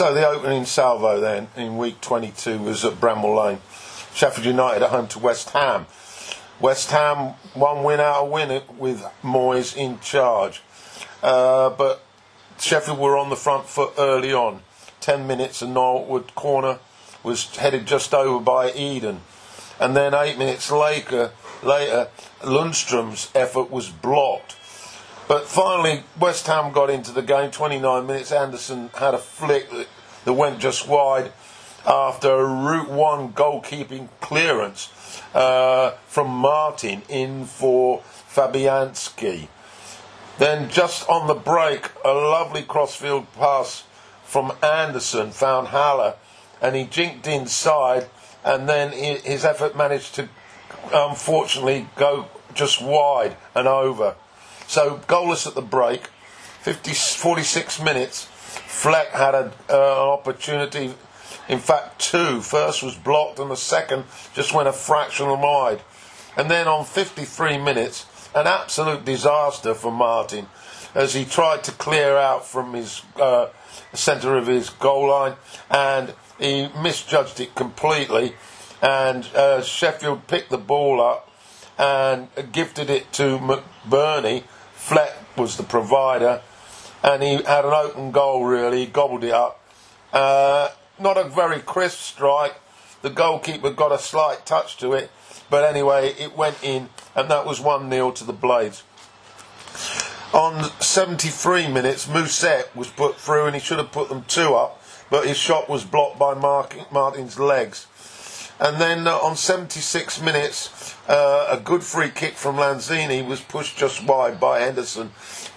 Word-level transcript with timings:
So 0.00 0.14
the 0.14 0.26
opening 0.26 0.64
salvo 0.64 1.20
then 1.20 1.48
in 1.58 1.76
week 1.76 2.00
22 2.00 2.60
was 2.60 2.86
at 2.86 2.94
Bramall 2.94 3.36
Lane. 3.36 3.58
Sheffield 4.14 4.46
United 4.46 4.82
at 4.82 4.88
home 4.88 5.08
to 5.08 5.18
West 5.18 5.50
Ham. 5.50 5.84
West 6.58 6.90
Ham 6.90 7.34
one 7.52 7.84
win 7.84 8.00
out 8.00 8.24
of 8.24 8.30
win 8.30 8.62
with 8.78 9.04
Moyes 9.22 9.76
in 9.76 10.00
charge. 10.00 10.62
Uh, 11.22 11.68
but 11.68 12.00
Sheffield 12.58 12.98
were 12.98 13.18
on 13.18 13.28
the 13.28 13.36
front 13.36 13.66
foot 13.66 13.92
early 13.98 14.32
on. 14.32 14.62
10 15.02 15.26
minutes 15.26 15.60
and 15.60 15.74
Norwood 15.74 16.34
corner 16.34 16.78
was 17.22 17.54
headed 17.56 17.84
just 17.84 18.14
over 18.14 18.42
by 18.42 18.72
Egan. 18.72 19.20
And 19.78 19.94
then 19.94 20.14
eight 20.14 20.38
minutes 20.38 20.72
later, 20.72 21.32
later 21.62 22.08
Lundstram's 22.40 23.30
effort 23.34 23.70
was 23.70 23.90
blocked. 23.90 24.56
But 25.30 25.46
finally, 25.46 26.02
West 26.18 26.48
Ham 26.48 26.72
got 26.72 26.90
into 26.90 27.12
the 27.12 27.22
game. 27.22 27.52
29 27.52 28.04
minutes. 28.04 28.32
Anderson 28.32 28.90
had 28.94 29.14
a 29.14 29.18
flick 29.18 29.70
that, 29.70 29.86
that 30.24 30.32
went 30.32 30.58
just 30.58 30.88
wide 30.88 31.30
after 31.86 32.32
a 32.32 32.44
Route 32.44 32.90
1 32.90 33.34
goalkeeping 33.34 34.08
clearance 34.20 34.90
uh, 35.32 35.92
from 36.08 36.30
Martin 36.30 37.02
in 37.08 37.44
for 37.44 38.02
Fabianski. 38.28 39.46
Then, 40.38 40.68
just 40.68 41.08
on 41.08 41.28
the 41.28 41.34
break, 41.34 41.92
a 42.04 42.10
lovely 42.10 42.64
crossfield 42.64 43.32
pass 43.34 43.84
from 44.24 44.50
Anderson 44.64 45.30
found 45.30 45.68
Haller 45.68 46.16
and 46.60 46.74
he 46.74 46.82
jinked 46.86 47.28
inside, 47.28 48.08
and 48.44 48.68
then 48.68 48.90
his 48.90 49.44
effort 49.44 49.76
managed 49.76 50.16
to 50.16 50.28
unfortunately 50.92 51.86
go 51.94 52.26
just 52.52 52.82
wide 52.82 53.36
and 53.54 53.68
over. 53.68 54.16
So, 54.70 55.00
goalless 55.08 55.48
at 55.48 55.56
the 55.56 55.62
break, 55.62 56.06
50, 56.60 56.92
46 56.92 57.82
minutes. 57.82 58.24
Fleck 58.24 59.08
had 59.08 59.34
a, 59.34 59.52
uh, 59.68 59.72
an 59.72 60.08
opportunity 60.18 60.94
in 61.48 61.58
fact, 61.58 61.98
two. 61.98 62.40
First 62.40 62.80
was 62.80 62.94
blocked, 62.94 63.40
and 63.40 63.50
the 63.50 63.56
second 63.56 64.04
just 64.32 64.54
went 64.54 64.68
a 64.68 64.72
fraction 64.72 65.26
wide. 65.26 65.80
And 66.36 66.48
then 66.48 66.68
on 66.68 66.84
53 66.84 67.58
minutes, 67.58 68.06
an 68.32 68.46
absolute 68.46 69.04
disaster 69.04 69.74
for 69.74 69.90
Martin 69.90 70.46
as 70.94 71.14
he 71.14 71.24
tried 71.24 71.64
to 71.64 71.72
clear 71.72 72.16
out 72.16 72.46
from 72.46 72.74
his 72.74 73.02
uh, 73.20 73.48
centre 73.92 74.36
of 74.36 74.46
his 74.46 74.70
goal 74.70 75.08
line, 75.08 75.34
and 75.68 76.14
he 76.38 76.68
misjudged 76.80 77.40
it 77.40 77.56
completely. 77.56 78.34
And 78.80 79.26
uh, 79.34 79.62
Sheffield 79.62 80.28
picked 80.28 80.50
the 80.50 80.58
ball 80.58 81.00
up 81.00 81.28
and 81.76 82.28
gifted 82.52 82.90
it 82.90 83.12
to 83.14 83.38
McBurnie. 83.38 84.44
Fleck 84.80 85.14
was 85.36 85.56
the 85.58 85.62
provider, 85.62 86.40
and 87.04 87.22
he 87.22 87.34
had 87.42 87.64
an 87.64 87.72
open 87.72 88.10
goal. 88.10 88.44
Really, 88.44 88.80
he 88.80 88.86
gobbled 88.86 89.22
it 89.22 89.30
up. 89.30 89.60
Uh, 90.12 90.70
not 90.98 91.16
a 91.16 91.24
very 91.24 91.60
crisp 91.60 92.00
strike. 92.00 92.56
The 93.02 93.10
goalkeeper 93.10 93.70
got 93.70 93.92
a 93.92 93.98
slight 93.98 94.46
touch 94.46 94.78
to 94.78 94.94
it, 94.94 95.10
but 95.48 95.64
anyway, 95.64 96.14
it 96.18 96.36
went 96.36 96.64
in, 96.64 96.88
and 97.14 97.30
that 97.30 97.46
was 97.46 97.60
1 97.60 97.88
0 97.90 98.10
to 98.10 98.24
the 98.24 98.32
Blades. 98.32 98.82
On 100.32 100.64
73 100.80 101.68
minutes, 101.68 102.06
Mousset 102.06 102.74
was 102.74 102.88
put 102.88 103.16
through, 103.16 103.46
and 103.46 103.54
he 103.54 103.60
should 103.60 103.78
have 103.78 103.92
put 103.92 104.08
them 104.08 104.24
two 104.26 104.54
up, 104.54 104.82
but 105.10 105.26
his 105.26 105.36
shot 105.36 105.68
was 105.68 105.84
blocked 105.84 106.18
by 106.18 106.34
Martin's 106.34 107.38
legs. 107.38 107.86
And 108.60 108.78
then 108.78 109.06
uh, 109.06 109.16
on 109.16 109.36
76 109.36 110.20
minutes, 110.20 110.94
uh, 111.08 111.46
a 111.50 111.56
good 111.56 111.82
free 111.82 112.10
kick 112.10 112.34
from 112.34 112.56
Lanzini 112.56 113.26
was 113.26 113.40
pushed 113.40 113.78
just 113.78 114.04
wide 114.04 114.38
by 114.38 114.60
Henderson 114.60 115.12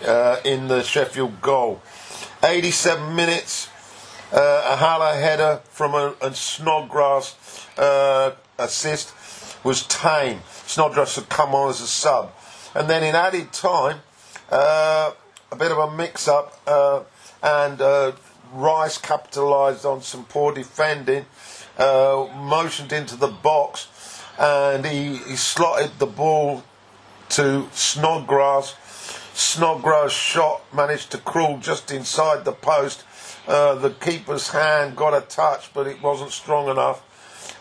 uh, 0.07 0.37
in 0.45 0.69
the 0.69 0.83
Sheffield 0.83 1.41
goal. 1.41 1.81
87 2.41 3.13
minutes, 3.13 3.67
uh, 4.31 4.69
a 4.71 4.77
Haller 4.77 5.19
header 5.19 5.59
from 5.69 5.93
a, 5.93 6.15
a 6.21 6.33
Snodgrass 6.33 7.67
uh, 7.77 8.31
assist 8.57 9.13
was 9.65 9.85
tame. 9.87 10.39
Snodgrass 10.65 11.17
had 11.17 11.27
come 11.27 11.53
on 11.53 11.69
as 11.71 11.81
a 11.81 11.87
sub. 11.87 12.31
And 12.73 12.89
then 12.89 13.03
in 13.03 13.15
added 13.15 13.51
time, 13.51 13.99
uh, 14.49 15.11
a 15.51 15.55
bit 15.57 15.73
of 15.73 15.77
a 15.77 15.91
mix 15.91 16.29
up, 16.29 16.57
and 17.43 17.81
Rice 18.53 18.97
capitalised 18.97 19.85
on 19.85 20.01
some 20.01 20.25
poor 20.25 20.53
defending, 20.53 21.25
uh, 21.77 22.27
motioned 22.35 22.91
into 22.91 23.15
the 23.15 23.27
box, 23.27 24.21
and 24.39 24.85
he, 24.85 25.17
he 25.17 25.35
slotted 25.35 25.99
the 25.99 26.05
ball 26.05 26.63
to 27.29 27.67
Snodgrass. 27.71 28.75
Snodgrass' 29.33 30.11
shot 30.11 30.61
managed 30.73 31.11
to 31.11 31.17
crawl 31.17 31.57
just 31.57 31.91
inside 31.91 32.45
the 32.45 32.51
post 32.51 33.03
uh, 33.47 33.75
the 33.75 33.89
keeper's 33.89 34.49
hand 34.49 34.95
got 34.95 35.13
a 35.13 35.21
touch, 35.21 35.73
but 35.73 35.85
it 35.87 36.01
wasn't 36.01 36.31
strong 36.31 36.69
enough. 36.69 37.03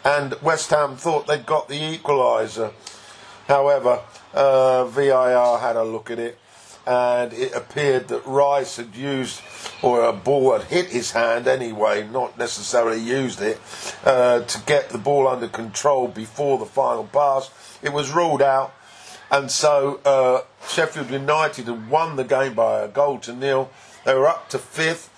And 0.05 0.35
West 0.43 0.71
Ham 0.71 0.97
thought 0.97 1.27
they'd 1.27 1.47
got 1.47 1.69
the 1.69 1.99
equaliser. 1.99 2.73
However, 3.49 4.01
uh, 4.33 4.85
VAR 4.85 5.59
had 5.59 5.77
a 5.77 5.83
look 5.83 6.11
at 6.11 6.19
it, 6.19 6.39
and 6.87 7.33
it 7.33 7.55
appeared 7.55 8.09
that 8.09 8.27
Rice 8.27 8.77
had 8.77 8.95
used, 8.95 9.41
or 9.83 10.05
a 10.05 10.13
ball 10.13 10.53
had 10.53 10.65
hit 10.65 10.87
his 10.87 11.13
hand 11.13 11.47
anyway, 11.47 12.07
not 12.07 12.39
necessarily 12.39 13.01
used 13.01 13.41
it, 13.41 13.61
uh, 14.05 14.41
to 14.41 14.63
get 14.67 14.91
the 14.91 14.99
ball 14.99 15.29
under 15.29 15.49
control 15.49 16.09
before 16.09 16.59
the 16.59 16.67
final 16.67 17.05
pass. 17.05 17.51
It 17.83 17.93
was 17.93 18.11
ruled 18.11 18.43
out, 18.43 18.75
and 19.31 19.51
so 19.51 20.01
uh, 20.05 20.43
Sheffield 20.69 21.11
United 21.11 21.67
had 21.67 21.91
won 21.91 22.17
the 22.17 22.25
game 22.25 22.55
by 22.55 22.83
a 22.83 22.89
goal 22.89 23.19
to 23.21 23.33
nil. 23.33 23.71
They 24.05 24.15
were 24.15 24.29
up 24.29 24.49
to 24.51 24.59
fifth. 24.59 25.11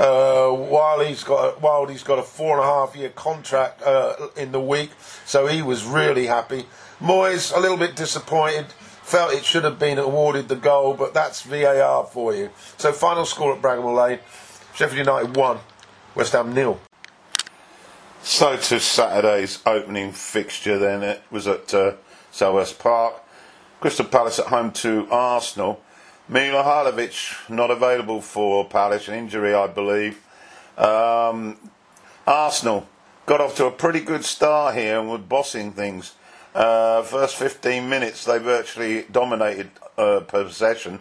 Uh, 0.00 0.50
Wilder's 0.54 1.24
got 1.24 1.56
a, 1.56 1.58
Wilder's 1.60 2.02
got 2.02 2.18
a 2.18 2.22
four 2.22 2.56
and 2.56 2.64
a 2.64 2.66
half 2.66 2.96
year 2.96 3.10
contract 3.10 3.82
uh, 3.82 4.14
in 4.34 4.50
the 4.50 4.60
week, 4.60 4.90
so 5.26 5.46
he 5.46 5.60
was 5.60 5.84
really 5.84 6.26
happy. 6.26 6.64
Moyes 7.00 7.54
a 7.54 7.60
little 7.60 7.76
bit 7.76 7.96
disappointed, 7.96 8.66
felt 9.10 9.32
it 9.32 9.44
should 9.44 9.64
have 9.64 9.78
been 9.78 9.98
awarded 9.98 10.48
the 10.48 10.54
goal, 10.54 10.94
but 10.94 11.12
that's 11.12 11.42
VAR 11.42 12.04
for 12.04 12.32
you. 12.32 12.50
So 12.76 12.92
final 12.92 13.24
score 13.24 13.54
at 13.54 13.60
Bramall 13.60 13.96
Lane: 13.96 14.20
Sheffield 14.74 14.98
United 14.98 15.36
one, 15.36 15.58
West 16.14 16.32
Ham 16.32 16.54
nil. 16.54 16.78
So 18.22 18.56
to 18.56 18.78
Saturday's 18.78 19.60
opening 19.66 20.12
fixture, 20.12 20.78
then 20.78 21.02
it 21.02 21.22
was 21.30 21.48
at 21.48 21.74
uh, 21.74 21.94
Selhurst 22.32 22.78
Park. 22.78 23.14
Crystal 23.80 24.04
Palace 24.04 24.38
at 24.38 24.46
home 24.46 24.70
to 24.72 25.08
Arsenal. 25.10 25.80
Milivojevic 26.30 27.48
not 27.48 27.70
available 27.70 28.20
for 28.20 28.64
Palace, 28.68 29.08
an 29.08 29.14
injury, 29.14 29.54
I 29.54 29.66
believe. 29.66 30.22
Um, 30.76 31.56
Arsenal 32.26 32.86
got 33.26 33.40
off 33.40 33.56
to 33.56 33.64
a 33.66 33.70
pretty 33.70 34.00
good 34.00 34.24
start 34.24 34.76
here 34.76 35.00
and 35.00 35.10
were 35.10 35.18
bossing 35.18 35.72
things. 35.72 36.12
Uh, 36.54 37.02
first 37.02 37.36
15 37.36 37.88
minutes, 37.88 38.24
they 38.24 38.38
virtually 38.38 39.04
dominated 39.10 39.70
uh, 39.96 40.20
possession 40.20 41.00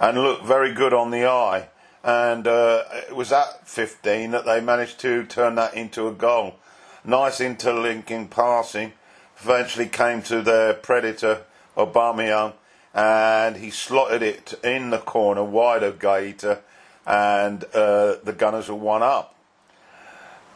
and 0.00 0.18
looked 0.18 0.44
very 0.44 0.72
good 0.72 0.92
on 0.92 1.10
the 1.10 1.26
eye. 1.26 1.68
And 2.02 2.46
uh, 2.46 2.84
it 3.08 3.14
was 3.14 3.32
at 3.32 3.66
15 3.68 4.30
that 4.30 4.44
they 4.44 4.60
managed 4.60 5.00
to 5.00 5.24
turn 5.24 5.56
that 5.56 5.74
into 5.74 6.08
a 6.08 6.12
goal. 6.12 6.56
Nice 7.04 7.40
interlinking 7.40 8.28
passing. 8.28 8.92
Eventually 9.40 9.86
came 9.86 10.22
to 10.22 10.42
their 10.42 10.74
predator, 10.74 11.42
Aubameyang 11.76 12.54
and 12.94 13.56
he 13.56 13.70
slotted 13.70 14.22
it 14.22 14.54
in 14.64 14.90
the 14.90 14.98
corner 14.98 15.44
wide 15.44 15.84
of 15.84 15.98
Guaita, 16.00 16.58
and 17.06 17.64
uh, 17.72 18.16
the 18.24 18.34
Gunners 18.36 18.68
were 18.68 18.74
one 18.74 19.02
up. 19.02 19.36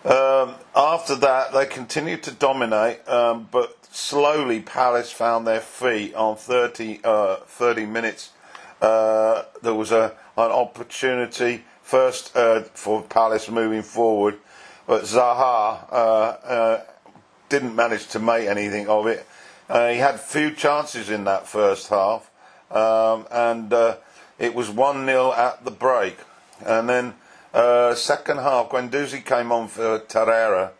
Um, 0.04 0.56
after 0.74 1.14
that, 1.16 1.52
they 1.52 1.66
continued 1.66 2.24
to 2.24 2.32
dominate, 2.32 3.06
um, 3.08 3.48
but 3.50 3.81
slowly 3.92 4.60
Palace 4.60 5.10
found 5.12 5.46
their 5.46 5.60
feet 5.60 6.14
on 6.14 6.36
30, 6.36 7.00
uh, 7.04 7.36
30 7.36 7.86
minutes. 7.86 8.30
Uh, 8.80 9.44
there 9.62 9.74
was 9.74 9.92
a, 9.92 10.12
an 10.36 10.50
opportunity 10.50 11.64
first 11.82 12.36
uh, 12.36 12.62
for 12.74 13.02
Palace 13.02 13.48
moving 13.48 13.82
forward, 13.82 14.38
but 14.86 15.02
Zaha 15.02 15.86
uh, 15.90 15.94
uh, 15.94 16.84
didn't 17.48 17.76
manage 17.76 18.08
to 18.08 18.18
make 18.18 18.48
anything 18.48 18.88
of 18.88 19.06
it. 19.06 19.26
he 19.68 19.98
had 19.98 20.18
few 20.18 20.50
chances 20.50 21.10
in 21.10 21.24
that 21.24 21.46
first 21.46 21.88
half 21.88 22.30
um, 22.72 23.26
and 23.30 23.72
uh, 23.72 23.96
it 24.38 24.54
was 24.54 24.70
1 24.70 25.06
0 25.06 25.32
at 25.32 25.64
the 25.64 25.70
break. 25.70 26.16
And 26.64 26.88
then, 26.88 27.14
uh, 27.52 27.94
second 27.94 28.38
half, 28.38 28.70
Guendouzi 28.70 29.24
came 29.24 29.52
on 29.52 29.68
for 29.68 30.00
Torreira, 30.00 30.70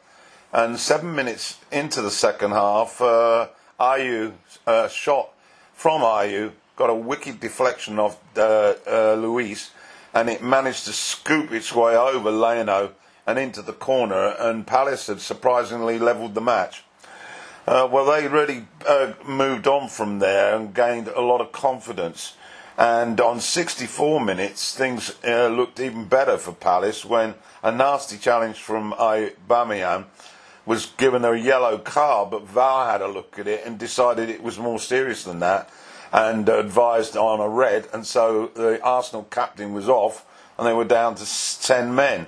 and 0.52 0.78
seven 0.78 1.14
minutes 1.14 1.58
into 1.70 2.02
the 2.02 2.10
second 2.10 2.50
half, 2.50 3.00
uh, 3.00 3.48
uh, 3.80 4.88
shot 4.88 5.30
from 5.72 6.02
Ayew 6.02 6.52
got 6.76 6.90
a 6.90 6.94
wicked 6.94 7.40
deflection 7.40 7.98
of 7.98 8.18
uh, 8.36 8.74
uh, 8.86 9.14
Luiz, 9.14 9.70
and 10.14 10.28
it 10.28 10.42
managed 10.42 10.84
to 10.86 10.92
scoop 10.92 11.52
its 11.52 11.74
way 11.74 11.96
over 11.96 12.30
Leno 12.30 12.92
and 13.26 13.38
into 13.38 13.62
the 13.62 13.72
corner, 13.72 14.34
and 14.38 14.66
Palace 14.66 15.06
had 15.06 15.20
surprisingly 15.20 15.98
levelled 15.98 16.34
the 16.34 16.40
match. 16.40 16.82
Uh, 17.66 17.88
well, 17.90 18.04
they 18.04 18.26
really 18.26 18.66
uh, 18.88 19.12
moved 19.26 19.68
on 19.68 19.88
from 19.88 20.18
there 20.18 20.56
and 20.56 20.74
gained 20.74 21.08
a 21.08 21.20
lot 21.20 21.40
of 21.40 21.52
confidence. 21.52 22.34
And 22.76 23.20
on 23.20 23.40
64 23.40 24.20
minutes, 24.20 24.74
things 24.74 25.14
uh, 25.24 25.46
looked 25.46 25.78
even 25.78 26.06
better 26.06 26.38
for 26.38 26.52
Palace 26.52 27.04
when 27.04 27.34
a 27.62 27.70
nasty 27.70 28.18
challenge 28.18 28.56
from 28.56 28.92
Aubameyang 28.94 30.06
was 30.64 30.86
given 30.96 31.24
a 31.24 31.34
yellow 31.34 31.78
card, 31.78 32.30
but 32.30 32.46
VAR 32.46 32.90
had 32.90 33.02
a 33.02 33.08
look 33.08 33.38
at 33.38 33.46
it 33.46 33.64
and 33.66 33.78
decided 33.78 34.28
it 34.28 34.42
was 34.42 34.58
more 34.58 34.78
serious 34.78 35.24
than 35.24 35.40
that 35.40 35.70
and 36.12 36.48
advised 36.48 37.16
on 37.16 37.40
a 37.40 37.48
red, 37.48 37.88
and 37.92 38.06
so 38.06 38.50
the 38.54 38.80
Arsenal 38.82 39.24
captain 39.24 39.72
was 39.72 39.88
off 39.88 40.26
and 40.58 40.66
they 40.66 40.72
were 40.72 40.84
down 40.84 41.14
to 41.14 41.26
10 41.62 41.94
men. 41.94 42.26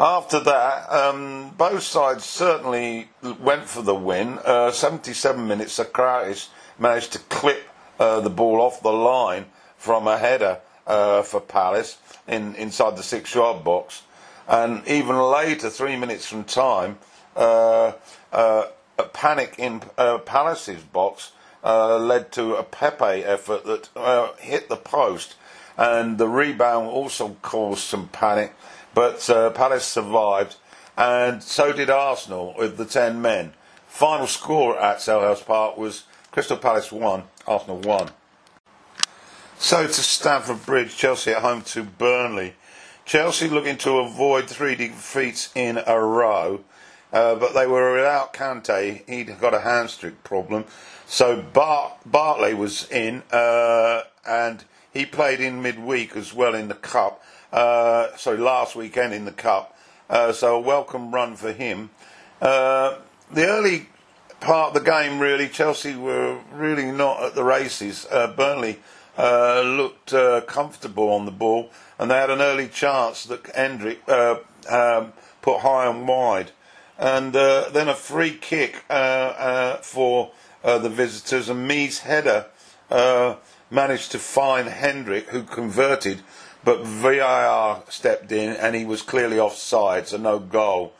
After 0.00 0.40
that, 0.40 0.92
um, 0.92 1.50
both 1.56 1.82
sides 1.84 2.24
certainly 2.24 3.08
went 3.40 3.64
for 3.66 3.82
the 3.82 3.94
win. 3.94 4.40
Uh, 4.44 4.72
77 4.72 5.46
minutes, 5.46 5.78
Sokratis 5.78 6.48
managed 6.78 7.12
to 7.12 7.20
clip 7.20 7.68
uh, 8.00 8.20
the 8.20 8.30
ball 8.30 8.60
off 8.60 8.82
the 8.82 8.92
line 8.92 9.46
from 9.76 10.08
a 10.08 10.18
header 10.18 10.58
uh, 10.88 11.22
for 11.22 11.40
Palace 11.40 11.98
in, 12.26 12.56
inside 12.56 12.96
the 12.96 13.02
six 13.02 13.32
yard 13.34 13.62
box. 13.62 14.02
And 14.48 14.86
even 14.88 15.16
later, 15.16 15.70
three 15.70 15.94
minutes 15.96 16.26
from 16.26 16.44
time, 16.44 16.98
uh, 17.36 17.92
uh, 18.32 18.64
a 18.98 19.04
panic 19.04 19.54
in 19.58 19.82
uh, 19.98 20.18
Palace's 20.18 20.82
box 20.82 21.32
led 21.64 22.32
to 22.32 22.54
a 22.54 22.62
Pepe 22.62 23.04
effort 23.04 23.64
that 23.64 24.34
hit 24.38 24.68
the 24.68 24.76
post. 24.76 25.34
And 25.76 26.18
the 26.18 26.28
rebound 26.28 26.88
also 26.88 27.36
caused 27.40 27.80
some 27.80 28.08
panic 28.08 28.52
but 28.94 29.28
uh, 29.30 29.50
Palace 29.50 29.84
survived, 29.84 30.56
and 30.96 31.42
so 31.42 31.72
did 31.72 31.90
Arsenal 31.90 32.54
with 32.56 32.76
the 32.76 32.84
10 32.84 33.20
men. 33.20 33.52
Final 33.86 34.26
score 34.26 34.78
at 34.78 34.98
Selhurst 34.98 35.46
Park 35.46 35.76
was 35.76 36.04
Crystal 36.30 36.56
Palace 36.56 36.92
1, 36.92 37.22
Arsenal 37.46 37.78
1. 37.78 38.10
So 39.58 39.86
to 39.86 39.92
Stamford 39.92 40.64
Bridge, 40.66 40.96
Chelsea 40.96 41.30
at 41.30 41.42
home 41.42 41.62
to 41.62 41.84
Burnley. 41.84 42.54
Chelsea 43.04 43.48
looking 43.48 43.78
to 43.78 43.98
avoid 43.98 44.48
three 44.48 44.74
defeats 44.74 45.50
in 45.54 45.78
a 45.86 46.00
row, 46.00 46.60
uh, 47.12 47.34
but 47.34 47.54
they 47.54 47.66
were 47.66 47.94
without 47.94 48.32
Kante. 48.32 49.08
He'd 49.08 49.38
got 49.40 49.54
a 49.54 49.60
hamstring 49.60 50.16
problem. 50.24 50.64
So 51.06 51.42
Bart- 51.42 51.98
Barkley 52.06 52.54
was 52.54 52.90
in, 52.90 53.22
uh, 53.32 54.02
and 54.26 54.64
he 54.92 55.06
played 55.06 55.40
in 55.40 55.62
midweek 55.62 56.16
as 56.16 56.32
well 56.32 56.54
in 56.54 56.68
the 56.68 56.74
Cup 56.74 57.22
uh, 57.52 58.16
sorry, 58.16 58.38
last 58.38 58.74
weekend 58.74 59.12
in 59.12 59.24
the 59.24 59.32
Cup. 59.32 59.76
Uh, 60.08 60.32
so 60.32 60.56
a 60.56 60.60
welcome 60.60 61.12
run 61.12 61.36
for 61.36 61.52
him. 61.52 61.90
Uh, 62.40 62.96
the 63.30 63.46
early 63.46 63.88
part 64.40 64.68
of 64.68 64.82
the 64.82 64.90
game, 64.90 65.20
really, 65.20 65.48
Chelsea 65.48 65.94
were 65.94 66.38
really 66.52 66.90
not 66.90 67.22
at 67.22 67.34
the 67.34 67.44
races. 67.44 68.06
Burnley 68.36 68.80
looked 69.16 70.14
comfortable 70.46 71.10
on 71.10 71.24
the 71.24 71.30
ball, 71.30 71.70
and 71.98 72.10
they 72.10 72.16
had 72.16 72.30
an 72.30 72.40
early 72.40 72.68
chance 72.68 73.24
that 73.24 73.46
Hendrick 73.54 74.06
um, 74.08 75.12
put 75.40 75.60
high 75.60 75.86
and 75.86 76.08
wide. 76.08 76.50
And 76.98 77.32
then 77.32 77.88
a 77.88 77.94
free 77.94 78.34
kick 78.34 78.76
for 79.82 80.30
the 80.62 80.88
visitors, 80.88 81.48
and 81.48 81.66
Mee's 81.66 82.00
header 82.00 82.46
managed 83.70 84.12
to 84.12 84.18
find 84.18 84.68
Hendrick, 84.68 85.28
who 85.28 85.42
converted 85.42 86.22
but 86.64 86.84
VAR 86.84 87.82
stepped 87.88 88.32
in 88.32 88.50
and 88.50 88.74
he 88.74 88.84
was 88.84 89.02
clearly 89.02 89.38
offside, 89.38 90.08
so 90.08 90.16
no 90.16 90.38
goal. 90.38 90.92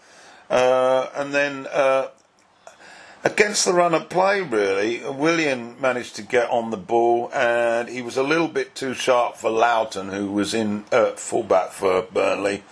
Uh, 0.51 1.09
and 1.15 1.33
then 1.33 1.67
uh, 1.71 2.09
against 3.25 3.65
the 3.65 3.73
run 3.73 3.95
of 3.95 4.09
play, 4.09 4.41
really, 4.41 5.03
Willian 5.05 5.81
managed 5.81 6.17
to 6.17 6.23
get 6.23 6.51
on 6.51 6.71
the 6.71 6.77
ball 6.77 7.31
and 7.33 7.89
he 7.89 8.03
was 8.03 8.17
a 8.17 8.23
little 8.23 8.49
bit 8.49 8.75
too 8.75 8.95
sharp 8.95 9.37
for 9.37 9.51
Lowton, 9.51 10.09
who 10.09 10.31
was 10.33 10.53
in 10.53 10.85
uh, 10.91 11.13
fullback 11.13 11.71
for 11.71 12.03
Burnley. 12.03 12.65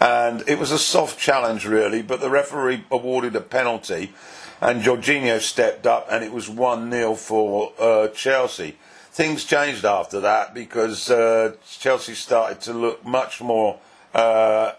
And 0.00 0.42
it 0.46 0.58
was 0.58 0.70
a 0.70 0.78
soft 0.78 1.18
challenge, 1.18 1.66
really, 1.66 2.02
but 2.02 2.20
the 2.20 2.30
referee 2.30 2.84
awarded 2.90 3.36
a 3.36 3.40
penalty 3.40 4.12
and 4.60 4.82
Jorginho 4.82 5.40
stepped 5.40 5.86
up 5.86 6.06
and 6.10 6.24
it 6.24 6.32
was 6.32 6.48
1 6.48 6.90
0 6.90 7.14
for 7.14 7.72
uh, 7.78 8.08
Chelsea 8.08 8.76
things 9.14 9.44
changed 9.44 9.84
after 9.84 10.18
that 10.18 10.52
because 10.52 11.08
uh, 11.08 11.54
Chelsea 11.64 12.14
started 12.14 12.60
to 12.60 12.72
look 12.72 13.04
much 13.04 13.40
more 13.40 13.78
uh, 14.12 14.72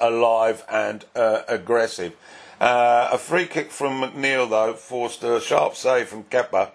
alive 0.00 0.64
and 0.70 1.04
uh, 1.14 1.42
aggressive. 1.46 2.16
Uh, 2.58 3.10
a 3.12 3.18
free 3.18 3.44
kick 3.44 3.70
from 3.70 4.00
McNeil, 4.00 4.48
though, 4.48 4.72
forced 4.72 5.22
a 5.24 5.38
sharp 5.42 5.76
save 5.76 6.08
from 6.08 6.24
Kepa, 6.24 6.70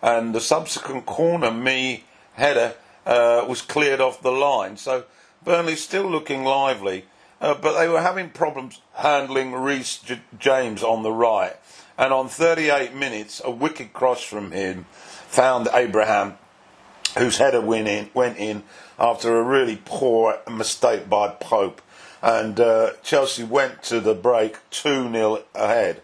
and 0.00 0.32
the 0.32 0.40
subsequent 0.40 1.06
corner, 1.06 1.50
Mee 1.50 2.04
header, 2.34 2.74
uh, 3.04 3.44
was 3.48 3.62
cleared 3.62 4.00
off 4.00 4.22
the 4.22 4.30
line. 4.30 4.76
So 4.76 5.04
Burnley 5.44 5.74
still 5.74 6.08
looking 6.08 6.44
lively, 6.44 7.06
uh, 7.40 7.54
but 7.54 7.78
they 7.78 7.88
were 7.88 8.00
having 8.00 8.30
problems 8.30 8.80
handling 8.94 9.52
Reece 9.52 9.98
J- 9.98 10.20
James 10.38 10.82
on 10.82 11.02
the 11.02 11.12
right. 11.12 11.56
And 11.96 12.12
on 12.12 12.28
38 12.28 12.94
minutes, 12.94 13.40
a 13.44 13.50
wicked 13.50 13.92
cross 13.92 14.22
from 14.22 14.52
him 14.52 14.86
found 15.28 15.68
Abraham 15.72 16.38
whose 17.18 17.38
header 17.38 17.60
went 17.60 17.88
in, 17.88 18.10
went 18.14 18.38
in 18.38 18.62
after 18.98 19.36
a 19.36 19.42
really 19.42 19.80
poor 19.84 20.38
mistake 20.50 21.08
by 21.08 21.28
Pope. 21.28 21.82
And 22.22 22.60
uh, 22.60 22.92
Chelsea 23.02 23.44
went 23.44 23.82
to 23.84 24.00
the 24.00 24.14
break 24.14 24.58
2 24.70 25.10
0 25.10 25.42
ahead. 25.54 26.02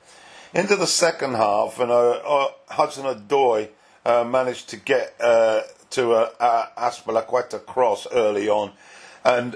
Into 0.55 0.77
the 0.77 0.87
second 0.87 1.35
half, 1.35 1.79
and 1.79 1.91
uh, 1.91 2.11
uh, 2.13 2.49
Hudson 2.69 3.05
Odoi 3.05 3.69
uh, 4.07 4.25
managed 4.25 4.71
to 4.71 4.77
get 4.77 5.19
to 5.19 6.15
a, 6.15 6.31
a 6.41 7.59
cross 7.59 8.07
early 8.11 8.49
on 8.49 8.73
and 9.25 9.55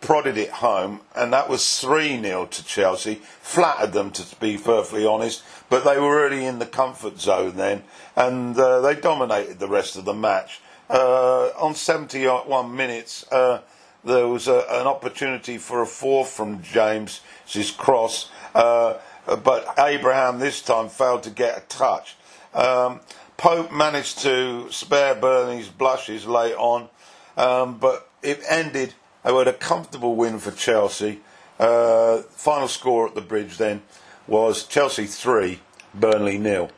prodded 0.00 0.38
it 0.38 0.50
home, 0.50 1.00
and 1.14 1.32
that 1.32 1.48
was 1.48 1.80
3 1.80 2.20
0 2.22 2.46
to 2.46 2.64
Chelsea. 2.64 3.16
Flattered 3.40 3.92
them, 3.92 4.10
to 4.12 4.36
be 4.36 4.56
perfectly 4.56 5.06
honest, 5.06 5.42
but 5.68 5.84
they 5.84 5.98
were 5.98 6.20
already 6.20 6.44
in 6.44 6.58
the 6.58 6.66
comfort 6.66 7.20
zone 7.20 7.56
then, 7.56 7.82
and 8.16 8.58
uh, 8.58 8.80
they 8.80 8.94
dominated 8.94 9.58
the 9.58 9.68
rest 9.68 9.96
of 9.96 10.04
the 10.04 10.14
match. 10.14 10.60
Uh, 10.88 11.50
on 11.58 11.74
71 11.74 12.74
minutes, 12.74 13.30
uh, 13.30 13.60
there 14.04 14.26
was 14.26 14.48
a, 14.48 14.64
an 14.70 14.86
opportunity 14.86 15.58
for 15.58 15.82
a 15.82 15.86
fourth 15.86 16.30
from 16.30 16.62
James, 16.62 17.20
his 17.46 17.70
cross, 17.70 18.30
uh, 18.54 18.94
but 19.26 19.74
Abraham 19.78 20.38
this 20.38 20.62
time 20.62 20.88
failed 20.88 21.22
to 21.24 21.30
get 21.30 21.58
a 21.58 21.60
touch. 21.62 22.16
Um, 22.54 23.00
Pope 23.36 23.72
managed 23.72 24.18
to 24.20 24.70
spare 24.70 25.14
Burnley's 25.14 25.68
blushes 25.68 26.26
late 26.26 26.54
on, 26.56 26.88
um, 27.36 27.78
but 27.78 28.10
it 28.22 28.42
ended 28.48 28.94
they 29.24 29.34
had 29.34 29.48
a 29.48 29.52
comfortable 29.52 30.16
win 30.16 30.38
for 30.38 30.50
Chelsea. 30.50 31.20
Uh, 31.58 32.22
final 32.30 32.68
score 32.68 33.08
at 33.08 33.14
the 33.14 33.20
bridge 33.20 33.58
then 33.58 33.82
was 34.26 34.64
Chelsea 34.64 35.06
3, 35.06 35.60
Burnley 35.94 36.38
nil. 36.38 36.70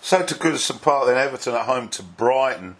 So 0.00 0.22
to 0.22 0.34
Goodison 0.34 0.80
Park 0.80 1.06
then, 1.06 1.16
Everton 1.16 1.54
at 1.54 1.62
home 1.62 1.88
to 1.88 2.02
Brighton. 2.02 2.76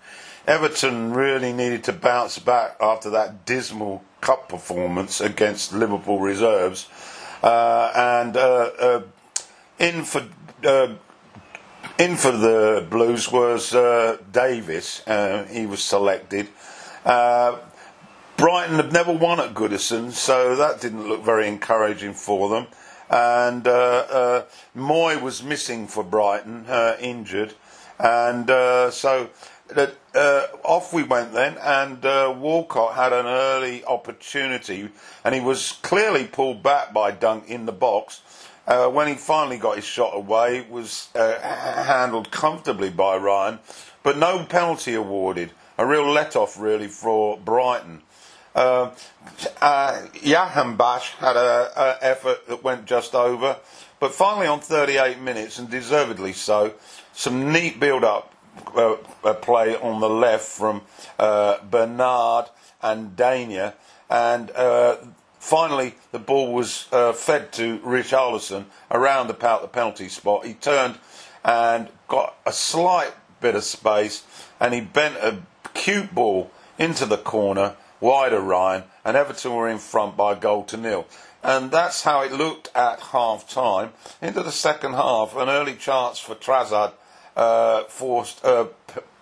Everton 0.46 1.12
really 1.14 1.52
needed 1.52 1.84
to 1.84 1.92
bounce 1.92 2.38
back 2.38 2.76
after 2.80 3.10
that 3.10 3.46
dismal 3.46 4.04
cup 4.20 4.48
performance 4.48 5.20
against 5.20 5.72
Liverpool 5.72 6.20
reserves. 6.20 6.88
Uh, 7.42 7.92
and 7.94 8.36
uh, 8.36 8.70
uh 8.78 9.02
in 9.78 10.04
for 10.04 10.26
uh, 10.64 10.94
in 11.98 12.16
for 12.16 12.32
the 12.32 12.86
Blues 12.88 13.30
was 13.30 13.74
uh, 13.74 14.18
Davies. 14.32 15.02
he 15.50 15.66
was 15.66 15.82
selected. 15.82 16.48
Brighton 18.36 18.76
had 18.76 18.92
never 18.92 19.12
won 19.12 19.38
at 19.38 19.54
Goodison, 19.54 20.10
so 20.10 20.56
that 20.56 20.80
didn't 20.80 21.08
look 21.08 21.22
very 21.22 21.46
encouraging 21.46 22.14
for 22.14 22.48
them. 22.48 22.66
And 23.08 23.66
uh, 23.68 24.06
uh, 24.10 24.44
Mooy 24.76 25.20
was 25.22 25.42
missing 25.42 25.86
for 25.86 26.02
Brighton, 26.02 26.66
uh, 26.66 26.96
injured, 26.98 27.54
and 27.98 28.50
uh, 28.50 28.90
so 28.90 29.30
uh, 29.76 30.46
off 30.64 30.92
we 30.92 31.04
went 31.04 31.32
then. 31.32 31.56
And 31.58 32.04
uh, 32.04 32.34
Walcott 32.36 32.94
had 32.94 33.12
an 33.12 33.26
early 33.26 33.84
opportunity, 33.84 34.88
and 35.24 35.32
he 35.32 35.40
was 35.40 35.78
clearly 35.82 36.26
pulled 36.26 36.60
back 36.60 36.92
by 36.92 37.12
Dunk 37.12 37.48
in 37.48 37.66
the 37.66 37.72
box. 37.72 38.22
when 38.66 39.06
he 39.06 39.14
finally 39.14 39.58
got 39.58 39.76
his 39.76 39.84
shot 39.84 40.10
away, 40.12 40.58
it 40.58 40.70
was 40.70 41.08
handled 41.14 42.32
comfortably 42.32 42.90
by 42.90 43.16
Ryan, 43.16 43.60
but 44.02 44.18
no 44.18 44.44
penalty 44.44 44.94
awarded. 44.94 45.52
A 45.78 45.86
real 45.86 46.10
let 46.10 46.34
off, 46.34 46.58
really, 46.58 46.88
for 46.88 47.38
Brighton. 47.38 48.02
Uh, 48.54 48.90
uh, 49.60 50.02
Jahanbakhsh 50.14 51.10
had 51.16 51.36
an 51.36 51.96
effort 52.00 52.46
that 52.46 52.62
went 52.62 52.86
just 52.86 53.14
over, 53.14 53.58
but 53.98 54.14
finally 54.14 54.46
on 54.46 54.60
38 54.60 55.20
minutes, 55.20 55.58
and 55.58 55.68
deservedly 55.68 56.32
so, 56.32 56.74
some 57.12 57.52
neat 57.52 57.80
build-up 57.80 58.32
uh, 58.76 58.96
uh 59.24 59.34
play 59.34 59.76
on 59.76 60.00
the 60.00 60.08
left 60.08 60.46
from 60.46 60.82
uh, 61.18 61.58
Bernard 61.64 62.46
and 62.82 63.16
Digne, 63.16 63.72
and 64.08 64.50
uh, 64.52 64.96
finally 65.38 65.94
the 66.12 66.18
ball 66.18 66.52
was 66.52 66.86
uh, 66.92 67.12
fed 67.12 67.52
to 67.54 67.80
Rich 67.82 68.10
Richarlison 68.10 68.66
around 68.90 69.28
the 69.28 69.34
penalty 69.34 70.08
spot. 70.08 70.46
He 70.46 70.54
turned 70.54 70.98
and 71.44 71.88
got 72.08 72.36
a 72.46 72.52
slight 72.52 73.12
bit 73.40 73.54
of 73.54 73.64
space, 73.64 74.24
and 74.60 74.72
he 74.72 74.80
bent 74.80 75.16
a 75.16 75.38
cute 75.74 76.14
ball 76.14 76.50
into 76.78 77.06
the 77.06 77.18
corner, 77.18 77.76
wide 78.00 78.32
Ryan, 78.32 78.84
and 79.04 79.16
Everton 79.16 79.54
were 79.54 79.68
in 79.68 79.78
front 79.78 80.16
by 80.16 80.32
a 80.32 80.36
goal 80.36 80.64
to 80.64 80.76
nil. 80.76 81.06
And 81.42 81.70
that's 81.70 82.02
how 82.02 82.22
it 82.22 82.32
looked 82.32 82.70
at 82.74 83.00
half 83.00 83.48
time. 83.48 83.92
Into 84.22 84.42
the 84.42 84.52
second 84.52 84.94
half, 84.94 85.36
an 85.36 85.48
early 85.48 85.74
chance 85.74 86.18
for 86.18 86.34
Trossard 86.34 86.92
uh, 87.36 87.84
forced 87.84 88.44
uh, 88.44 88.66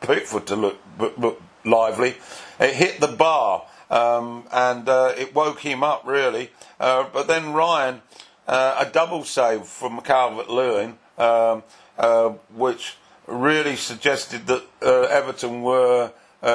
Pickford 0.01 0.47
to 0.47 0.57
look, 0.57 0.79
look 1.19 1.43
lively. 1.65 2.15
It 2.61 2.75
hit 2.75 3.01
the 3.01 3.09
bar 3.09 3.65
um, 3.91 4.45
and 4.53 4.89
uh, 4.89 5.13
it 5.17 5.35
woke 5.35 5.61
him 5.61 5.83
up 5.83 6.03
really. 6.07 6.51
Uh, 6.81 7.07
but 7.13 7.27
then 7.27 7.53
Ryan, 7.53 8.03
uh, 8.47 8.85
a 8.87 8.91
double 8.91 9.25
save 9.25 9.65
from 9.65 10.01
Calvert 10.01 10.49
Lewin, 10.49 10.99
um, 11.19 11.63
uh, 11.99 12.31
which 12.55 12.97
really 13.27 13.77
suggested 13.77 14.47
that 14.47 14.65
Everton 14.83 15.63
were 15.63 16.13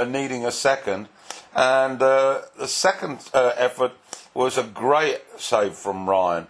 needing 0.08 0.46
a 0.46 0.52
second. 0.52 1.08
And 1.58 2.00
the 2.00 2.68
second 2.68 3.30
effort 3.34 3.92
was 4.34 4.58
a 4.58 4.64
great 4.64 5.22
save 5.38 5.74
from 5.74 6.08
Ryan. 6.08 6.48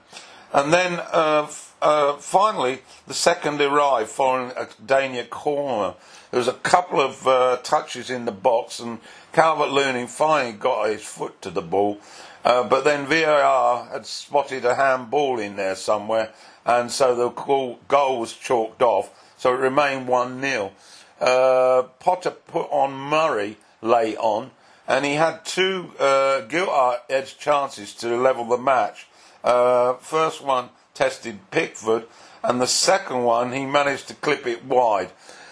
And 0.53 0.73
then 0.73 0.99
uh, 1.11 1.47
uh, 1.81 2.13
finally, 2.17 2.79
the 3.05 3.13
second 3.13 3.61
arrived 3.61 4.09
following 4.09 4.51
a 4.57 4.67
Digne 4.85 5.23
corner. 5.29 5.93
There 6.31 6.39
was 6.39 6.47
a 6.47 6.53
couple 6.53 6.99
of 6.99 7.27
uh, 7.27 7.57
touches 7.63 8.09
in 8.09 8.25
the 8.25 8.31
box, 8.31 8.79
and 8.79 8.99
Calvert 9.31 9.69
Lewin 9.69 10.07
finally 10.07 10.53
got 10.53 10.89
his 10.89 11.03
foot 11.03 11.41
to 11.43 11.51
the 11.51 11.61
ball. 11.61 11.99
Uh, 12.43 12.67
but 12.67 12.83
then 12.83 13.05
VAR 13.05 13.85
had 13.85 14.05
spotted 14.05 14.65
a 14.65 14.75
handball 14.75 15.39
in 15.39 15.55
there 15.55 15.75
somewhere, 15.75 16.31
and 16.65 16.91
so 16.91 17.15
the 17.15 17.29
goal 17.29 18.19
was 18.19 18.33
chalked 18.33 18.81
off. 18.81 19.09
So 19.37 19.53
it 19.53 19.59
remained 19.59 20.07
1 20.07 20.41
0. 20.41 20.71
Uh, 21.19 21.83
Potter 21.99 22.31
put 22.31 22.67
on 22.71 22.93
Murray 22.93 23.57
late 23.81 24.17
on, 24.17 24.51
and 24.87 25.05
he 25.05 25.15
had 25.15 25.43
two 25.43 25.91
uh, 25.99 26.41
gilt 26.41 26.69
edged 27.09 27.39
chances 27.39 27.93
to 27.95 28.15
level 28.15 28.45
the 28.45 28.57
match. 28.57 29.07
Uh, 29.43 29.93
first 29.95 30.43
one 30.43 30.69
tested 30.93 31.39
Pickford, 31.51 32.05
and 32.43 32.61
the 32.61 32.67
second 32.67 33.23
one 33.23 33.51
he 33.51 33.65
managed 33.65 34.07
to 34.07 34.15
clip 34.15 34.47
it 34.47 34.63
wide. 34.65 35.11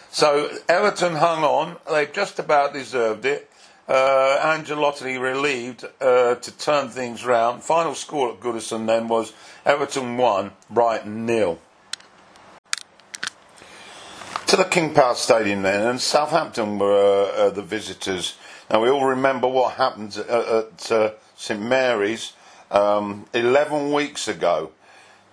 So 0.09 0.49
Everton 0.69 1.15
hung 1.15 1.43
on; 1.43 1.77
they 1.89 2.05
just 2.07 2.39
about 2.39 2.73
deserved 2.73 3.25
it. 3.25 3.51
Uh, 3.87 4.39
Ancelotti 4.41 5.21
relieved 5.21 5.85
uh, 6.01 6.35
to 6.35 6.57
turn 6.57 6.89
things 6.89 7.23
round. 7.23 7.61
Final 7.61 7.93
score 7.93 8.31
at 8.31 8.39
Goodison 8.39 8.87
then 8.87 9.07
was 9.07 9.31
Everton 9.63 10.17
1, 10.17 10.51
Brighton 10.71 11.27
nil. 11.27 11.59
To 14.47 14.55
the 14.55 14.63
King 14.63 14.93
Power 14.93 15.13
Stadium 15.13 15.61
then, 15.61 15.87
and 15.87 16.01
Southampton 16.01 16.79
were 16.79 17.31
uh, 17.35 17.49
the 17.51 17.61
visitors 17.61 18.37
now 18.69 18.81
we 18.81 18.89
all 18.89 19.05
remember 19.05 19.47
what 19.47 19.73
happened 19.73 20.17
at, 20.17 20.29
at 20.29 20.91
uh, 20.91 21.11
St 21.35 21.61
Mary's 21.61 22.33
um, 22.71 23.25
11 23.33 23.91
weeks 23.91 24.27
ago. 24.27 24.71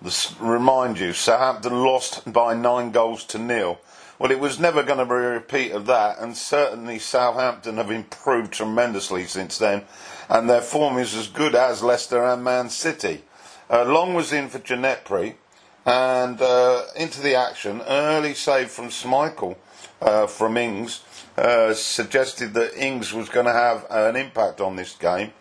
This, 0.01 0.35
remind 0.39 0.99
you, 0.99 1.13
Southampton 1.13 1.83
lost 1.83 2.31
by 2.31 2.53
nine 2.53 2.91
goals 2.91 3.23
to 3.25 3.37
nil. 3.37 3.79
Well, 4.19 4.31
it 4.31 4.39
was 4.39 4.59
never 4.59 4.83
going 4.83 4.99
to 4.99 5.05
be 5.05 5.11
a 5.11 5.31
repeat 5.31 5.71
of 5.71 5.85
that, 5.87 6.19
and 6.19 6.37
certainly 6.37 6.99
Southampton 6.99 7.77
have 7.77 7.89
improved 7.89 8.53
tremendously 8.53 9.25
since 9.25 9.57
then, 9.57 9.83
and 10.29 10.49
their 10.49 10.61
form 10.61 10.97
is 10.97 11.15
as 11.15 11.27
good 11.27 11.55
as 11.55 11.81
Leicester 11.81 12.23
and 12.23 12.43
Man 12.43 12.69
City. 12.69 13.23
Uh, 13.69 13.83
Long 13.85 14.13
was 14.13 14.31
in 14.31 14.49
for 14.49 14.59
Djenepo, 14.59 15.35
and 15.85 16.41
uh, 16.41 16.83
into 16.95 17.21
the 17.21 17.35
action, 17.35 17.81
early 17.87 18.33
save 18.33 18.69
from 18.69 18.89
Schmeichel 18.89 19.55
uh, 20.01 20.27
from 20.27 20.57
Ings 20.57 21.01
uh, 21.37 21.73
suggested 21.73 22.53
that 22.53 22.77
Ings 22.77 23.13
was 23.13 23.29
going 23.29 23.45
to 23.45 23.53
have 23.53 23.85
an 23.89 24.15
impact 24.15 24.61
on 24.61 24.75
this 24.75 24.95
game. 24.95 25.31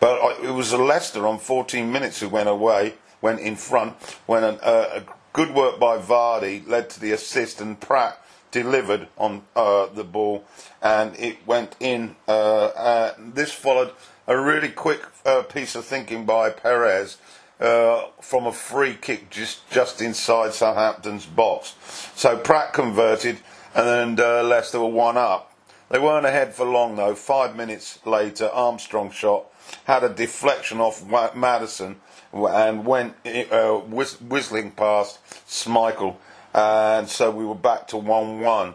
But 0.00 0.42
it 0.42 0.50
was 0.50 0.72
Leicester 0.72 1.26
on 1.26 1.38
14 1.38 1.90
minutes 1.90 2.20
who 2.20 2.28
went 2.28 2.48
away, 2.48 2.94
went 3.20 3.40
in 3.40 3.56
front, 3.56 3.94
when 4.26 4.44
an, 4.44 4.58
uh, 4.62 5.00
a 5.00 5.02
good 5.32 5.54
work 5.54 5.78
by 5.78 5.98
Vardy 5.98 6.66
led 6.66 6.90
to 6.90 7.00
the 7.00 7.12
assist, 7.12 7.60
and 7.60 7.80
Praet 7.80 8.14
delivered 8.50 9.08
on 9.18 9.42
uh, 9.54 9.86
the 9.86 10.04
ball, 10.04 10.44
and 10.82 11.14
it 11.18 11.46
went 11.46 11.76
in. 11.80 12.16
Uh, 12.26 13.12
this 13.18 13.52
followed 13.52 13.92
a 14.26 14.38
really 14.38 14.70
quick 14.70 15.02
uh, 15.24 15.42
piece 15.42 15.74
of 15.74 15.84
thinking 15.84 16.24
by 16.24 16.50
Perez. 16.50 17.18
Uh, 17.58 18.08
from 18.20 18.46
a 18.46 18.52
free 18.52 18.94
kick 18.94 19.30
just 19.30 19.66
just 19.70 20.02
inside 20.02 20.52
Southampton's 20.52 21.24
box, 21.24 21.74
so 22.14 22.36
Praet 22.36 22.74
converted, 22.74 23.38
and 23.76 24.18
uh, 24.18 24.42
Leicester 24.42 24.80
were 24.80 24.86
one 24.86 25.16
up. 25.16 25.52
They 25.90 25.98
weren't 25.98 26.26
ahead 26.26 26.54
for 26.54 26.64
long 26.64 26.96
though. 26.96 27.14
Five 27.14 27.54
minutes 27.54 28.00
later, 28.04 28.48
Armstrong 28.52 29.10
shot 29.10 29.46
had 29.84 30.02
a 30.02 30.08
deflection 30.08 30.80
off 30.80 31.04
Maddison 31.34 31.96
and 32.32 32.84
went 32.84 33.14
uh, 33.24 33.74
whiz- 33.74 34.20
whistling 34.20 34.72
past 34.72 35.18
Schmeichel, 35.46 36.16
and 36.54 37.08
so 37.08 37.30
we 37.30 37.44
were 37.44 37.54
back 37.54 37.86
to 37.88 37.96
one-one. 37.96 38.74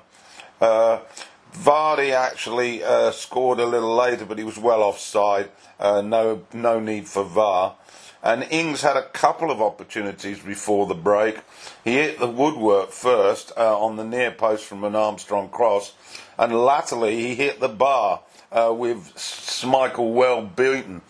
Uh, 0.59 0.99
Vardy 1.53 2.13
actually 2.13 2.83
uh, 2.83 3.11
scored 3.11 3.59
a 3.59 3.65
little 3.65 3.93
later, 3.93 4.25
but 4.25 4.37
he 4.37 4.43
was 4.43 4.57
well 4.57 4.81
offside. 4.81 5.49
Uh, 5.79 6.01
no, 6.01 6.43
no 6.53 6.79
need 6.79 7.07
for 7.07 7.23
VAR. 7.23 7.75
And 8.23 8.43
Ings 8.51 8.81
had 8.81 8.97
a 8.97 9.07
couple 9.09 9.49
of 9.49 9.61
opportunities 9.61 10.39
before 10.39 10.85
the 10.85 10.93
break. 10.93 11.39
He 11.83 11.93
hit 11.93 12.19
the 12.19 12.27
woodwork 12.27 12.91
first 12.91 13.51
uh, 13.57 13.79
on 13.79 13.95
the 13.95 14.03
near 14.03 14.31
post 14.31 14.65
from 14.65 14.83
an 14.83 14.95
Armstrong 14.95 15.49
cross, 15.49 15.93
and 16.37 16.53
latterly 16.53 17.15
he 17.15 17.35
hit 17.35 17.59
the 17.59 17.67
bar 17.67 18.21
uh, 18.51 18.73
with 18.75 19.15
Schmeichel 19.15 20.13
well 20.13 20.43
beaten. 20.43 21.01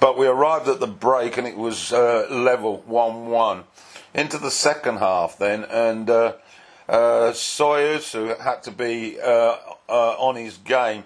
But 0.00 0.18
we 0.18 0.26
arrived 0.26 0.66
at 0.66 0.80
the 0.80 0.86
break 0.86 1.36
and 1.36 1.46
it 1.46 1.56
was 1.56 1.92
uh, 1.92 2.26
level 2.30 2.82
1 2.86 3.26
1. 3.26 3.64
Into 4.12 4.38
the 4.38 4.50
second 4.50 4.96
half 4.96 5.38
then, 5.38 5.64
and 5.64 6.10
uh, 6.10 6.32
uh, 6.88 7.30
Soyuncu 7.30 8.40
had 8.40 8.64
to 8.64 8.72
be 8.72 9.20
uh, 9.20 9.56
uh, 9.88 10.16
on 10.18 10.34
his 10.34 10.56
game 10.56 11.04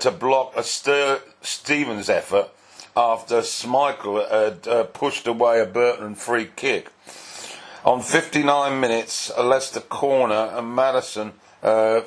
to 0.00 0.10
block 0.10 0.52
a 0.56 0.62
Ster- 0.62 1.20
Stephens 1.40 2.08
effort 2.08 2.50
after 2.96 3.40
Schmeichel 3.40 4.28
had 4.30 4.68
uh, 4.68 4.84
pushed 4.84 5.26
away 5.26 5.60
a 5.60 5.66
Burton 5.66 6.14
free 6.14 6.48
kick. 6.56 6.90
On 7.84 8.02
59 8.02 8.80
minutes, 8.80 9.30
a 9.36 9.42
Leicester 9.42 9.80
corner 9.80 10.52
and 10.54 10.74
Maddison 10.74 11.32
uh, 11.62 12.00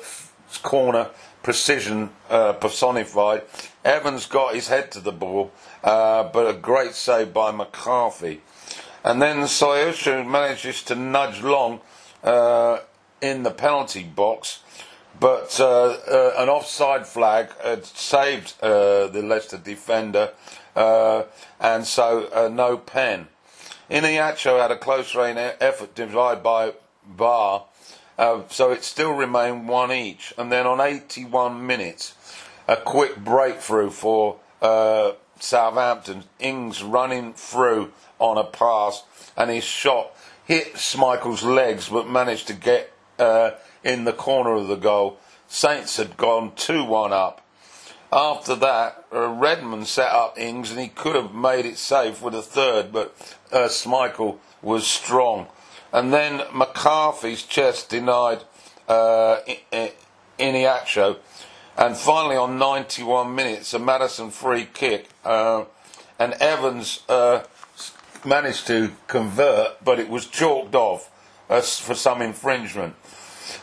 corner 0.62 1.08
precision 1.42 2.10
uh, 2.30 2.52
personified. 2.52 3.42
Evans 3.84 4.26
got 4.26 4.54
his 4.54 4.68
head 4.68 4.92
to 4.92 5.00
the 5.00 5.12
ball, 5.12 5.50
uh, 5.82 6.24
but 6.24 6.46
a 6.46 6.52
great 6.52 6.94
save 6.94 7.32
by 7.32 7.50
McCarthy. 7.50 8.40
And 9.04 9.20
then 9.20 9.38
Soyuncu 9.38 10.26
manages 10.26 10.82
to 10.84 10.94
nudge 10.94 11.42
Long 11.42 11.80
uh, 12.22 12.78
in 13.20 13.42
the 13.42 13.50
penalty 13.50 14.04
box 14.04 14.60
but 15.22 15.60
uh, 15.60 15.98
uh, 16.10 16.34
an 16.36 16.48
offside 16.48 17.06
flag 17.06 17.48
had 17.62 17.86
saved 17.86 18.54
uh, 18.60 19.06
the 19.06 19.22
Leicester 19.22 19.56
defender, 19.56 20.32
uh, 20.74 21.22
and 21.60 21.86
so 21.86 22.28
uh, 22.34 22.48
no 22.48 22.76
pen. 22.76 23.28
Iheanacho 23.88 24.60
had 24.60 24.72
a 24.72 24.76
close 24.76 25.14
range 25.14 25.38
effort 25.60 25.94
divided 25.94 26.42
by 26.42 26.72
Bar, 27.06 27.66
uh, 28.18 28.40
so 28.48 28.72
it 28.72 28.82
still 28.82 29.12
remained 29.12 29.68
one 29.68 29.92
each. 29.92 30.34
And 30.36 30.50
then 30.50 30.66
on 30.66 30.80
81 30.80 31.64
minutes, 31.64 32.16
a 32.66 32.74
quick 32.74 33.16
breakthrough 33.16 33.90
for 33.90 34.40
Southampton. 35.38 36.24
Ings 36.40 36.82
running 36.82 37.34
through 37.34 37.92
on 38.18 38.38
a 38.38 38.44
pass, 38.44 39.04
and 39.36 39.50
his 39.50 39.62
shot 39.62 40.16
hit 40.46 40.74
Schmeichel's 40.74 41.44
legs, 41.44 41.90
but 41.90 42.08
managed 42.08 42.48
to 42.48 42.54
get 42.54 42.92
in 43.84 44.04
the 44.04 44.12
corner 44.12 44.52
of 44.52 44.68
the 44.68 44.76
goal. 44.76 45.18
Saints 45.48 45.96
had 45.96 46.16
gone 46.16 46.52
2 46.56 46.84
1 46.84 47.12
up. 47.12 47.44
After 48.12 48.54
that, 48.56 49.04
uh, 49.12 49.28
Redmond 49.28 49.86
set 49.86 50.10
up 50.10 50.38
Ings 50.38 50.70
and 50.70 50.78
he 50.78 50.88
could 50.88 51.14
have 51.14 51.34
made 51.34 51.64
it 51.64 51.78
safe 51.78 52.20
with 52.20 52.34
a 52.34 52.42
third, 52.42 52.92
but 52.92 53.14
uh, 53.50 53.68
Schmeichel 53.68 54.38
was 54.60 54.86
strong. 54.86 55.46
And 55.92 56.12
then 56.12 56.42
McCarthy's 56.52 57.42
chest 57.42 57.90
denied 57.90 58.42
uh, 58.88 59.40
Iheanacho. 60.38 61.16
And 61.76 61.96
finally, 61.96 62.36
on 62.36 62.58
91 62.58 63.34
minutes, 63.34 63.72
a 63.72 63.78
Maddison 63.78 64.30
free 64.30 64.66
kick. 64.72 65.08
Uh, 65.24 65.64
and 66.18 66.34
Evans 66.34 67.02
uh, 67.08 67.44
managed 68.24 68.66
to 68.66 68.92
convert, 69.06 69.82
but 69.84 69.98
it 69.98 70.08
was 70.08 70.26
chalked 70.26 70.74
off 70.74 71.10
uh, 71.48 71.60
for 71.60 71.94
some 71.94 72.22
infringement. 72.22 72.94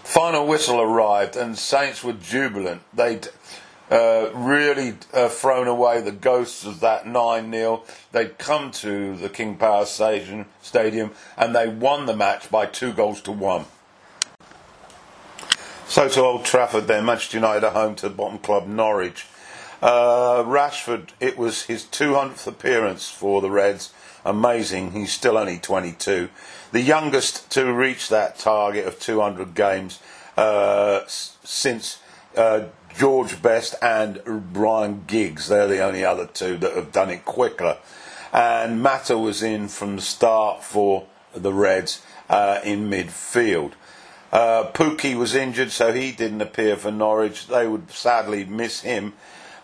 Final 0.04 0.46
whistle 0.46 0.82
arrived, 0.82 1.36
and 1.36 1.58
Saints 1.58 2.04
were 2.04 2.14
jubilant. 2.14 2.82
They'd 2.94 3.30
uh, 3.90 4.30
really 4.34 4.96
uh, 5.14 5.30
thrown 5.30 5.68
away 5.68 6.02
the 6.02 6.12
ghosts 6.12 6.66
of 6.66 6.80
that 6.82 7.08
9 7.08 7.52
0. 7.52 7.84
They'd 8.12 8.38
come 8.38 8.72
to 8.72 9.16
the 9.16 9.30
King 9.30 9.56
Power 9.56 9.86
Station, 9.86 10.46
Stadium 10.62 11.12
and 11.38 11.56
they 11.56 11.68
won 11.68 12.06
the 12.06 12.16
match 12.16 12.52
by 12.52 12.66
two 12.66 12.94
goals 12.94 13.22
to 13.22 13.32
one. 13.32 13.66
So 15.88 16.08
to 16.08 16.22
Old 16.22 16.46
Trafford 16.46 16.88
then, 16.88 17.06
Manchester 17.06 17.38
United 17.38 17.66
at 17.66 17.74
home 17.74 17.96
to 17.96 18.10
the 18.10 18.16
bottom 18.16 18.38
club 18.38 18.68
Norwich. 18.68 19.26
Uh, 19.82 20.44
Rashford, 20.44 21.10
it 21.20 21.38
was 21.38 21.64
his 21.64 21.84
200th 21.86 22.46
appearance 22.46 23.10
for 23.10 23.42
the 23.42 23.50
Reds. 23.50 23.92
Amazing, 24.24 24.92
he's 24.92 25.12
still 25.12 25.38
only 25.38 25.58
22. 25.58 26.30
The 26.72 26.82
youngest 26.82 27.50
to 27.52 27.74
reach 27.74 28.10
that 28.10 28.38
target 28.38 28.86
of 28.86 29.00
200 29.00 29.56
games 29.56 30.00
uh, 30.38 31.02
since 31.08 32.00
uh, 32.38 32.66
George 32.96 33.42
Best 33.42 33.76
and 33.82 34.22
Ryan 34.26 35.04
Giggs. 35.08 35.48
They're 35.48 35.68
the 35.68 35.82
only 35.82 36.06
other 36.06 36.28
two 36.28 36.58
that 36.58 36.76
have 36.76 36.92
done 36.92 37.10
it 37.10 37.26
quicker. 37.26 37.78
And 38.32 38.84
Mata 38.84 39.18
was 39.18 39.42
in 39.42 39.68
from 39.68 39.96
the 39.96 40.02
start 40.02 40.64
for 40.64 41.08
the 41.34 41.54
Reds 41.54 42.04
uh, 42.30 42.60
in 42.64 42.90
midfield. 42.90 43.72
Uh, 44.32 44.70
Pukki 44.72 45.16
was 45.16 45.34
injured, 45.34 45.72
so 45.72 45.92
he 45.92 46.12
didn't 46.12 46.42
appear 46.42 46.76
for 46.76 46.92
Norwich. 46.92 47.48
They 47.48 47.68
would 47.68 47.90
sadly 47.90 48.46
miss 48.46 48.82
him. 48.82 49.14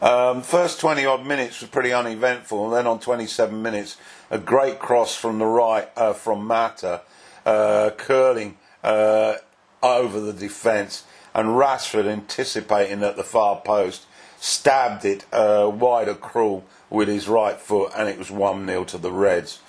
Um, 0.01 0.41
first 0.41 0.79
20 0.79 1.05
odd 1.05 1.25
minutes 1.25 1.61
was 1.61 1.69
pretty 1.69 1.93
uneventful, 1.93 2.65
and 2.65 2.73
then 2.73 2.87
on 2.87 2.99
27 2.99 3.61
minutes, 3.61 3.97
a 4.35 4.37
great 4.37 4.79
cross 4.79 5.15
from 5.15 5.39
the 5.39 5.45
right 5.45 5.87
uh, 5.95 6.11
from 6.11 6.45
Mata, 6.45 7.01
uh, 7.45 7.91
curling 7.95 8.57
uh, 8.83 9.35
over 9.81 10.19
the 10.19 10.33
defence, 10.33 11.05
and 11.33 11.47
Rashford 11.47 12.05
anticipating 12.05 13.01
at 13.01 13.15
the 13.15 13.23
far 13.23 13.61
post, 13.61 14.05
stabbed 14.37 15.05
it 15.05 15.23
uh, 15.31 15.71
wide 15.73 16.09
across 16.09 16.63
with 16.89 17.07
his 17.07 17.29
right 17.29 17.57
foot, 17.57 17.93
and 17.95 18.09
it 18.09 18.19
was 18.19 18.29
1 18.29 18.67
0 18.67 18.83
to 18.83 18.97
the 18.97 19.11
Reds. 19.11 19.59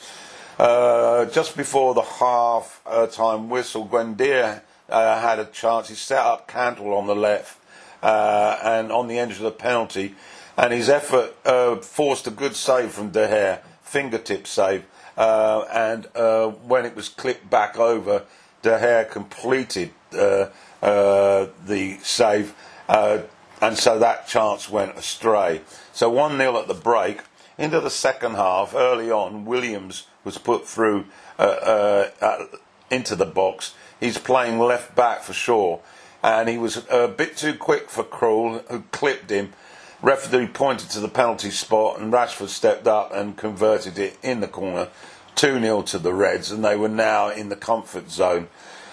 Uh, 0.58 1.26
just 1.26 1.56
before 1.56 1.94
the 1.94 2.02
half 2.02 2.82
uh, 2.87 3.06
time 3.06 3.49
whistle, 3.49 3.87
Buendia 3.87 4.62
uh, 4.88 5.20
had 5.20 5.38
a 5.38 5.44
chance. 5.44 5.90
He 5.90 5.94
set 5.94 6.18
up 6.18 6.49
Cantwell 6.49 6.94
on 6.94 7.06
the 7.06 7.14
left 7.14 7.61
and 8.02 8.90
on 8.90 9.06
the 9.06 9.20
edge 9.20 9.32
of 9.32 9.42
the 9.42 9.52
penalty, 9.52 10.16
and 10.56 10.73
his 10.73 10.88
effort 10.88 11.37
forced 11.85 12.26
a 12.26 12.32
good 12.32 12.56
save 12.56 12.90
from 12.90 13.11
De 13.11 13.28
Gea, 13.28 13.61
fingertip 13.97 14.47
save. 14.47 14.85
Uh, 15.17 15.65
and 15.73 16.07
uh, 16.15 16.49
when 16.49 16.85
it 16.85 16.95
was 16.95 17.09
clipped 17.09 17.49
back 17.49 17.79
over, 17.79 18.25
De 18.62 18.79
Gea 18.79 19.11
completed 19.11 19.91
uh, 20.12 20.49
the 20.83 21.99
save, 22.03 22.55
and 22.88 23.79
so 23.79 23.99
that 23.99 24.29
chance 24.29 24.69
went 24.69 24.97
astray. 24.99 25.62
So 25.93 26.11
1 26.11 26.37
0 26.37 26.61
at 26.61 26.69
the 26.69 26.75
break. 26.75 27.21
Into 27.59 27.81
the 27.81 27.88
second 27.88 28.35
half, 28.35 28.75
early 28.75 29.11
on, 29.11 29.47
Williams 29.47 30.07
was 30.25 30.37
put 30.37 30.69
through 30.69 31.07
into 31.38 33.17
the 33.17 33.25
box 33.25 33.73
he's 34.00 34.19
playing 34.19 34.59
left 34.59 34.95
back 34.95 35.23
for 35.23 35.33
sure. 35.33 35.81
And 36.23 36.49
he 36.49 36.59
was 36.59 36.85
a 36.91 37.09
bit 37.09 37.37
too 37.37 37.55
quick 37.55 37.88
for 37.88 38.03
Krul, 38.03 38.67
who 38.71 38.83
clipped 38.91 39.31
him. 39.31 39.53
Referee 40.03 40.49
pointed 40.49 40.91
to 40.91 41.00
the 41.00 41.09
penalty 41.09 41.50
spot, 41.50 42.00
and 42.00 42.12
Rashford 42.12 42.49
stepped 42.49 42.87
up 42.87 43.12
and 43.12 43.37
converted 43.37 43.99
it 43.99 44.19
in 44.23 44.41
the 44.41 44.49
corner. 44.49 44.88
2 45.37 45.61
0 45.61 45.83
to 45.83 45.99
the 45.99 46.15
Reds, 46.15 46.50
and 46.50 46.65
they 46.65 46.76
were 46.76 46.88
now 46.88 47.29
in 47.29 47.49
the 47.49 47.57
comfort 47.57 48.11
zone. 48.11 48.49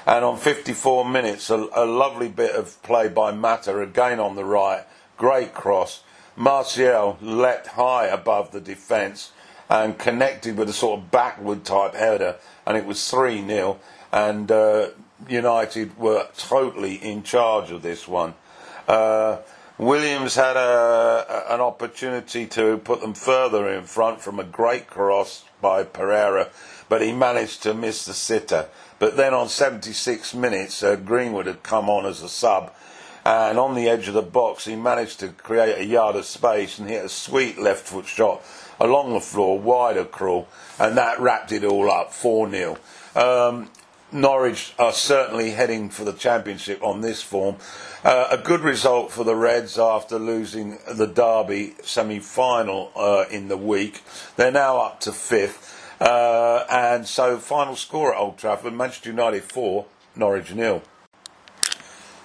And 0.05 0.25
on 0.25 0.37
54 0.37 1.09
minutes, 1.09 1.49
a, 1.49 1.67
a 1.73 1.85
lovely 1.85 2.27
bit 2.27 2.51
of 2.51 2.81
play 2.83 3.07
by 3.07 3.31
Mata, 3.31 3.79
again 3.79 4.19
on 4.19 4.35
the 4.35 4.43
right. 4.43 4.85
Great 5.17 5.53
cross. 5.53 6.03
Martial 6.35 7.17
leapt 7.21 7.67
high 7.67 8.07
above 8.07 8.51
the 8.51 8.59
defence 8.59 9.31
and 9.69 9.97
connected 9.97 10.57
with 10.57 10.69
a 10.69 10.73
sort 10.73 10.99
of 10.99 11.11
backward 11.11 11.63
type 11.63 11.95
header, 11.95 12.35
and 12.65 12.75
it 12.75 12.85
was 12.85 13.09
3 13.09 13.45
0 13.45 13.79
and 14.11 14.51
uh, 14.51 14.89
United 15.27 15.97
were 15.97 16.27
totally 16.37 16.95
in 16.95 17.23
charge 17.23 17.71
of 17.71 17.81
this 17.81 18.07
one. 18.07 18.35
Uh, 18.87 19.37
Williams 19.79 20.35
had 20.35 20.55
a, 20.55 21.45
an 21.49 21.59
opportunity 21.59 22.45
to 22.45 22.77
put 22.77 23.01
them 23.01 23.15
further 23.15 23.67
in 23.67 23.83
front 23.85 24.21
from 24.21 24.39
a 24.39 24.43
great 24.43 24.87
cross 24.87 25.45
by 25.61 25.83
Pereira, 25.83 26.49
but 26.89 27.01
he 27.01 27.11
managed 27.11 27.63
to 27.63 27.73
miss 27.73 28.05
the 28.05 28.13
sitter. 28.13 28.67
But 28.99 29.17
then 29.17 29.33
on 29.33 29.49
76 29.49 30.35
minutes, 30.35 30.83
uh, 30.83 30.95
Greenwood 30.95 31.47
had 31.47 31.63
come 31.63 31.89
on 31.89 32.05
as 32.05 32.21
a 32.21 32.29
sub, 32.29 32.71
and 33.25 33.57
on 33.57 33.73
the 33.73 33.89
edge 33.89 34.07
of 34.07 34.13
the 34.13 34.21
box, 34.21 34.65
he 34.65 34.75
managed 34.75 35.19
to 35.21 35.29
create 35.29 35.79
a 35.79 35.85
yard 35.85 36.17
of 36.17 36.25
space 36.25 36.77
and 36.77 36.87
hit 36.87 37.05
a 37.05 37.09
sweet 37.09 37.57
left 37.57 37.87
foot 37.87 38.05
shot 38.05 38.43
along 38.79 39.13
the 39.13 39.21
floor, 39.21 39.57
wide 39.57 39.97
across, 39.97 40.45
and 40.79 40.95
that 40.97 41.19
wrapped 41.19 41.51
it 41.51 41.63
all 41.63 41.89
up 41.89 42.13
4 42.13 42.49
0. 42.51 42.77
Um, 43.15 43.69
Norwich 44.13 44.73
are 44.77 44.93
certainly 44.93 45.51
heading 45.51 45.89
for 45.89 46.03
the 46.03 46.13
championship 46.13 46.81
on 46.83 47.01
this 47.01 47.21
form. 47.21 47.55
Uh, 48.03 48.27
a 48.31 48.37
good 48.37 48.61
result 48.61 49.11
for 49.11 49.23
the 49.23 49.35
Reds 49.35 49.79
after 49.79 50.19
losing 50.19 50.77
the 50.91 51.07
Derby 51.07 51.73
semi 51.83 52.19
final 52.19 52.91
uh, 52.95 53.25
in 53.31 53.47
the 53.47 53.57
week. 53.57 54.01
They're 54.35 54.51
now 54.51 54.77
up 54.77 54.99
to 55.01 55.11
fifth. 55.11 55.79
Uh, 55.99 56.65
and 56.69 57.07
so, 57.07 57.37
final 57.37 57.75
score 57.75 58.13
at 58.13 58.19
Old 58.19 58.37
Trafford 58.37 58.73
Manchester 58.73 59.09
United 59.09 59.43
4, 59.43 59.85
Norwich 60.15 60.53
nil. 60.53 60.83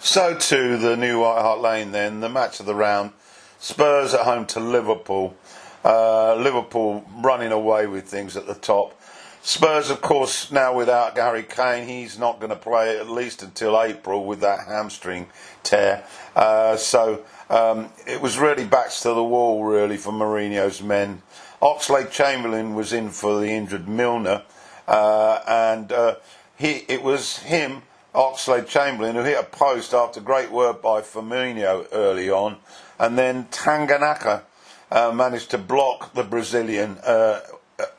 So, 0.01 0.37
to 0.37 0.77
the 0.77 0.97
new 0.97 1.21
White 1.21 1.43
Hart 1.43 1.61
Lane 1.61 1.93
then, 1.93 2.21
the 2.21 2.29
match 2.29 2.61
of 2.61 2.67
the 2.67 2.75
round. 2.75 3.13
Spurs 3.61 4.15
at 4.15 4.21
home 4.21 4.47
to 4.47 4.61
Liverpool. 4.61 5.37
Uh, 5.85 6.35
Liverpool 6.35 7.05
running 7.17 7.53
away 7.53 7.87
with 7.87 8.05
things 8.05 8.37
at 8.37 8.47
the 8.47 8.55
top. 8.55 8.98
Spurs, 9.43 9.89
of 9.89 10.01
course, 10.01 10.51
now 10.51 10.75
without 10.75 11.17
Harry 11.17 11.43
Kane, 11.43 11.89
he's 11.89 12.19
not 12.19 12.39
going 12.41 12.51
to 12.51 12.57
play 12.57 12.99
at 12.99 13.09
least 13.09 13.43
until 13.43 13.81
April 13.81 14.25
with 14.25 14.41
that 14.41 14.67
hamstring 14.67 15.27
tear. 15.63 16.05
Uh, 16.37 16.77
so 16.77 17.25
um, 17.49 17.91
it 18.07 18.21
was 18.21 18.39
really 18.39 18.65
backs 18.65 19.01
to 19.03 19.09
the 19.09 19.25
wall, 19.25 19.65
really, 19.65 19.97
for 19.97 20.13
Mourinho's 20.13 20.83
men. 20.83 21.23
Oxlade 21.63 22.11
Chamberlain 22.11 22.75
was 22.75 22.93
in 22.93 23.11
for 23.11 23.41
the 23.41 23.49
injured 23.49 23.89
Milner, 23.89 24.43
uh, 24.87 25.41
and 25.47 25.91
uh, 25.93 26.17
he 26.57 26.85
it 26.89 27.03
was 27.03 27.39
him, 27.39 27.83
Oxlade 28.15 28.67
Chamberlain, 28.67 29.15
who 29.15 29.23
hit 29.23 29.41
a 29.41 29.45
post 29.45 29.95
after 29.95 30.21
great 30.21 30.51
work 30.51 30.83
by 30.83 31.01
Firmino 31.01 31.87
early 31.93 32.31
on, 32.31 32.59
and 32.99 33.19
then 33.19 33.47
Tanganga 33.47 34.43
uh, 34.91 35.11
managed 35.13 35.51
to 35.51 35.59
block 35.59 36.15
the 36.15 36.23
Brazilian 36.23 36.99
uh, 36.99 37.41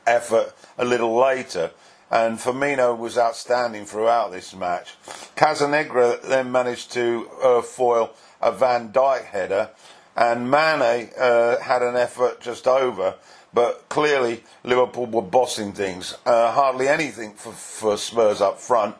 effort 0.06 0.54
a 0.78 0.84
little 0.84 1.16
later. 1.16 1.70
And 2.10 2.38
Firmino 2.38 2.98
was 2.98 3.16
outstanding 3.16 3.84
throughout 3.84 4.32
this 4.32 4.54
match. 4.54 4.96
Gazzaniga 5.36 6.20
then 6.22 6.50
managed 6.50 6.92
to 6.92 7.28
uh, 7.42 7.62
foil 7.62 8.10
a 8.42 8.50
Van 8.50 8.92
Dijk 8.92 9.26
header, 9.26 9.70
and 10.16 10.50
Mane 10.50 11.10
uh, 11.18 11.60
had 11.60 11.82
an 11.82 11.96
effort 11.96 12.40
just 12.40 12.66
over. 12.66 13.14
But 13.52 13.88
clearly, 13.88 14.44
Liverpool 14.64 15.06
were 15.06 15.22
bossing 15.22 15.72
things. 15.72 16.16
Uh, 16.24 16.52
hardly 16.52 16.88
anything 16.88 17.34
for, 17.34 17.52
for, 17.52 17.96
Spurs 17.96 18.40
up 18.40 18.60
front. 18.60 18.94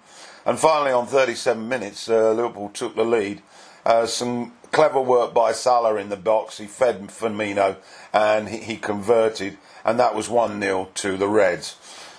And 0.44 0.58
finally, 0.58 0.92
on 0.92 1.06
37 1.06 1.68
minutes, 1.68 2.08
uh, 2.08 2.32
Liverpool 2.32 2.70
took 2.70 2.96
the 2.96 3.04
lead. 3.04 3.42
Uh, 3.84 4.06
some 4.06 4.52
clever 4.72 5.00
work 5.00 5.34
by 5.34 5.52
Salah 5.52 5.96
in 5.96 6.08
the 6.08 6.16
box. 6.16 6.58
He 6.58 6.66
fed 6.66 7.08
Firmino 7.08 7.76
and 8.12 8.48
he, 8.48 8.58
he 8.58 8.76
converted, 8.76 9.58
and 9.84 9.98
that 9.98 10.14
was 10.14 10.28
1 10.28 10.60
0 10.60 10.88
to 10.94 11.16
the 11.16 11.28
Reds. 11.28 11.76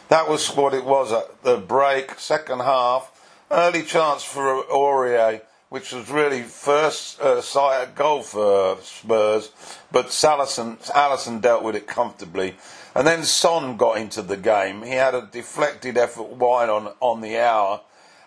That 0.10 0.28
was 0.28 0.48
what 0.50 0.74
it 0.74 0.84
was 0.84 1.12
at 1.12 1.44
the 1.44 1.58
break, 1.58 2.20
second 2.20 2.60
half. 2.60 3.18
Early 3.50 3.84
chance 3.84 4.24
for 4.24 4.64
Aurier, 4.64 5.42
which 5.70 5.94
was 5.94 6.10
really 6.10 6.42
first 6.42 7.22
uh, 7.22 7.42
sight 7.42 7.82
at 7.82 7.96
goal 7.96 8.22
for 8.22 8.78
Spurs, 8.82 9.52
but 9.90 10.08
Alisson, 10.08 10.78
Alisson 10.92 11.42
dealt 11.42 11.64
with 11.64 11.76
it 11.76 11.88
comfortably. 11.88 12.56
And 12.94 13.08
then 13.08 13.24
Son 13.24 13.78
got 13.78 13.98
into 13.98 14.22
the 14.22 14.36
game. 14.36 14.84
He 14.84 14.92
had 14.92 15.16
a 15.16 15.30
deflected 15.32 15.98
effort 15.98 16.28
wide 16.28 16.70
on, 16.70 16.92
on 17.00 17.22
the 17.22 17.38
hour 17.38 17.80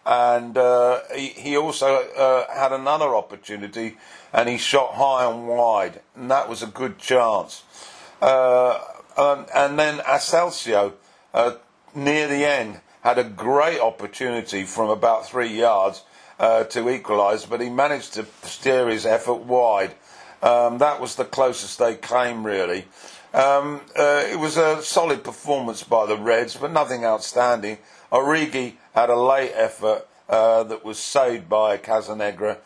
and 0.07 0.57
uh, 0.57 1.01
he, 1.15 1.29
he, 1.29 1.57
also 1.57 1.97
uh, 2.17 2.53
had 2.55 2.73
another 2.73 3.15
opportunity 3.15 3.97
and 4.33 4.49
he 4.49 4.59
shot 4.59 4.95
high 4.95 5.31
and 5.31 5.49
wide, 5.49 6.01
and 6.15 6.31
that 6.31 6.49
was 6.49 6.63
a 6.63 6.67
good 6.67 6.99
chance. 6.99 7.63
Uh, 8.21 8.79
and, 9.17 9.47
and, 9.55 9.79
then 9.79 10.01
Asensio, 10.09 10.95
uh, 11.33 11.53
near 11.95 12.27
the 12.27 12.45
end, 12.45 12.81
had 13.03 13.19
a 13.19 13.25
great 13.25 13.81
opportunity 13.81 14.65
from 14.65 14.91
about 14.91 15.27
three 15.27 15.59
yards 15.59 16.03
uh, 16.39 16.65
to 16.65 16.89
equalise, 16.91 17.47
but 17.47 17.61
he 17.61 17.71
managed 17.71 18.15
to 18.15 18.27
steer 18.43 18.89
his 18.89 19.07
effort 19.07 19.45
wide. 19.45 19.95
Um, 20.43 20.79
that 20.79 21.01
was 21.01 21.15
the 21.15 21.25
closest 21.25 21.79
they 21.79 21.95
came, 21.95 22.45
really. 22.45 22.87
Um, 23.33 23.81
uh, 23.99 24.25
it 24.31 24.39
was 24.39 24.57
a 24.57 24.83
solid 24.83 25.25
performance 25.25 25.83
by 25.83 26.07
the 26.07 26.17
Reds, 26.17 26.57
but 26.57 26.73
nothing 26.73 27.05
outstanding. 27.05 27.79
Origi 28.15 28.75
had 28.95 29.11
a 29.11 29.17
late 29.17 29.51
effort 29.55 30.07
uh, 30.29 30.63
that 30.63 30.85
was 30.85 31.01
saved 31.01 31.49
by 31.49 31.77
Gazzaniga. 31.77 32.59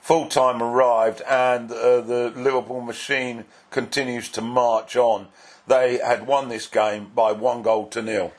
Full 0.00 0.28
time 0.28 0.62
arrived, 0.62 1.20
and 1.28 1.70
uh, 1.70 2.00
the 2.00 2.32
Liverpool 2.34 2.80
machine 2.80 3.44
continues 3.70 4.30
to 4.30 4.40
march 4.40 4.96
on. 4.96 5.28
They 5.66 5.98
had 5.98 6.26
won 6.26 6.48
this 6.48 6.66
game 6.66 7.10
by 7.14 7.32
one 7.32 7.60
goal 7.60 7.86
to 7.88 8.00
nil. 8.00 8.32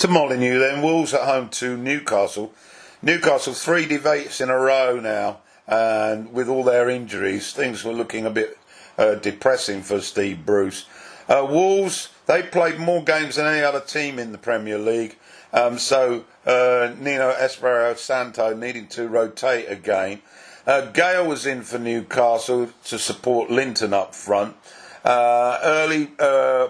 To 0.00 0.08
Molineux, 0.08 0.58
then, 0.58 0.82
Wolves 0.82 1.14
at 1.14 1.22
home 1.22 1.48
to 1.50 1.78
Newcastle. 1.78 2.52
Newcastle 3.00 3.54
three 3.54 3.86
debates 3.86 4.42
in 4.42 4.50
a 4.50 4.58
row 4.58 5.00
now, 5.00 5.38
and 5.66 6.30
with 6.30 6.48
all 6.48 6.62
their 6.62 6.90
injuries, 6.90 7.52
things 7.52 7.84
were 7.84 7.92
looking 7.92 8.26
a 8.26 8.30
bit 8.30 8.58
uh, 8.98 9.14
depressing 9.14 9.82
for 9.82 10.02
Steve 10.02 10.44
Bruce. 10.44 10.84
Uh, 11.26 11.46
Wolves 11.48 12.10
they 12.26 12.42
played 12.42 12.78
more 12.78 13.02
games 13.02 13.36
than 13.36 13.46
any 13.46 13.62
other 13.62 13.80
team 13.80 14.18
in 14.18 14.32
the 14.32 14.38
Premier 14.38 14.78
League, 14.78 15.16
um, 15.52 15.78
so 15.78 16.24
uh, 16.46 16.92
Nuno 16.98 17.30
Espirito 17.30 17.94
Santo 17.94 18.54
needing 18.54 18.86
to 18.88 19.08
rotate 19.08 19.68
again. 19.68 20.20
Uh, 20.66 20.86
Gayle 20.92 21.26
was 21.26 21.44
in 21.44 21.62
for 21.62 21.78
Newcastle 21.78 22.70
to 22.84 22.98
support 22.98 23.50
Linton 23.50 23.92
up 23.92 24.14
front. 24.14 24.56
Uh, 25.04 25.58
early, 25.62 26.10
uh, 26.18 26.68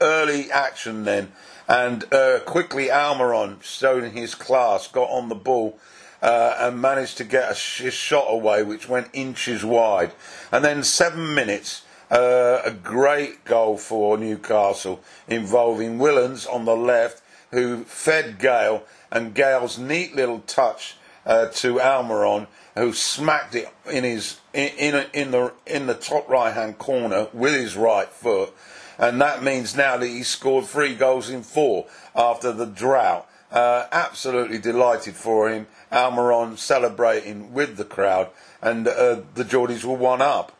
early 0.00 0.50
action 0.50 1.04
then, 1.04 1.32
and 1.68 2.10
uh, 2.12 2.40
quickly 2.46 2.86
Almiron, 2.86 3.62
showing 3.62 4.12
his 4.12 4.34
class, 4.34 4.88
got 4.88 5.10
on 5.10 5.28
the 5.28 5.34
ball. 5.34 5.78
Uh, 6.20 6.56
and 6.58 6.82
managed 6.82 7.16
to 7.16 7.22
get 7.22 7.52
a 7.52 7.54
sh- 7.54 7.92
shot 7.92 8.26
away, 8.28 8.64
which 8.64 8.88
went 8.88 9.06
inches 9.12 9.64
wide. 9.64 10.10
And 10.50 10.64
then 10.64 10.82
seven 10.82 11.32
minutes, 11.32 11.82
uh, 12.10 12.62
a 12.64 12.70
great 12.70 13.44
goal 13.44 13.76
for 13.76 14.16
Newcastle 14.16 15.00
involving 15.26 15.98
Willems 15.98 16.46
on 16.46 16.64
the 16.64 16.76
left, 16.76 17.22
who 17.50 17.84
fed 17.84 18.38
Gayle, 18.38 18.84
and 19.10 19.34
Gayle's 19.34 19.78
neat 19.78 20.14
little 20.14 20.40
touch 20.40 20.96
uh, 21.26 21.46
to 21.46 21.74
Almiron, 21.78 22.46
who 22.74 22.92
smacked 22.92 23.54
it 23.54 23.68
in 23.90 24.04
his 24.04 24.40
in 24.52 24.68
in, 24.78 25.06
in 25.12 25.30
the 25.30 25.52
in 25.66 25.86
the 25.86 25.94
top 25.94 26.28
right 26.28 26.52
hand 26.52 26.78
corner 26.78 27.28
with 27.32 27.54
his 27.54 27.76
right 27.76 28.08
foot, 28.08 28.54
and 28.98 29.20
that 29.20 29.42
means 29.42 29.76
now 29.76 29.96
that 29.96 30.06
he's 30.06 30.28
scored 30.28 30.64
three 30.64 30.94
goals 30.94 31.28
in 31.28 31.42
four 31.42 31.86
after 32.14 32.52
the 32.52 32.66
drought. 32.66 33.26
Uh, 33.50 33.86
absolutely 33.92 34.58
delighted 34.58 35.14
for 35.14 35.48
him. 35.48 35.66
Almiron 35.90 36.58
celebrating 36.58 37.54
with 37.54 37.78
the 37.78 37.84
crowd, 37.84 38.28
and 38.60 38.86
uh, 38.86 39.20
the 39.34 39.44
Geordies 39.44 39.84
were 39.84 39.96
one 39.96 40.20
up. 40.20 40.52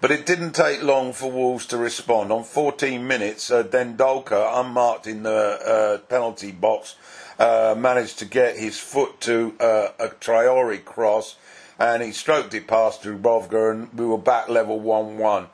But 0.00 0.10
it 0.10 0.24
didn't 0.24 0.52
take 0.52 0.82
long 0.82 1.12
for 1.12 1.30
Wolves 1.30 1.66
to 1.66 1.76
respond. 1.76 2.32
On 2.32 2.42
14 2.42 3.06
minutes, 3.06 3.50
uh, 3.50 3.62
Dendoncker, 3.62 4.58
unmarked 4.58 5.06
in 5.06 5.24
the 5.24 5.30
uh, 5.30 5.98
penalty 6.08 6.52
box, 6.52 6.96
uh, 7.38 7.74
managed 7.76 8.18
to 8.20 8.24
get 8.24 8.56
his 8.56 8.78
foot 8.78 9.20
to 9.22 9.54
uh, 9.60 9.88
a 9.98 10.08
Traore 10.08 10.82
cross, 10.82 11.36
and 11.78 12.02
he 12.02 12.12
stroked 12.12 12.54
it 12.54 12.66
past 12.66 13.02
Dubravka 13.02 13.72
and 13.72 13.92
we 13.92 14.06
were 14.06 14.18
back 14.18 14.48
level 14.48 14.80
1 14.80 15.18
1. 15.18 15.46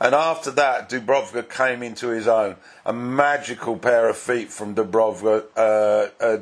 And 0.00 0.14
after 0.14 0.50
that, 0.52 0.88
Dubravka 0.88 1.48
came 1.48 1.82
into 1.82 2.08
his 2.08 2.26
own. 2.26 2.56
A 2.84 2.92
magical 2.92 3.76
pair 3.76 4.08
of 4.08 4.16
feet 4.16 4.50
from 4.50 4.74
Dubravka 4.74 5.44
uh, 5.56 6.08
uh, 6.20 6.38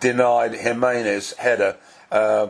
denied 0.00 0.54
Jimenez 0.54 1.34
header 1.34 1.76
uh, 2.10 2.48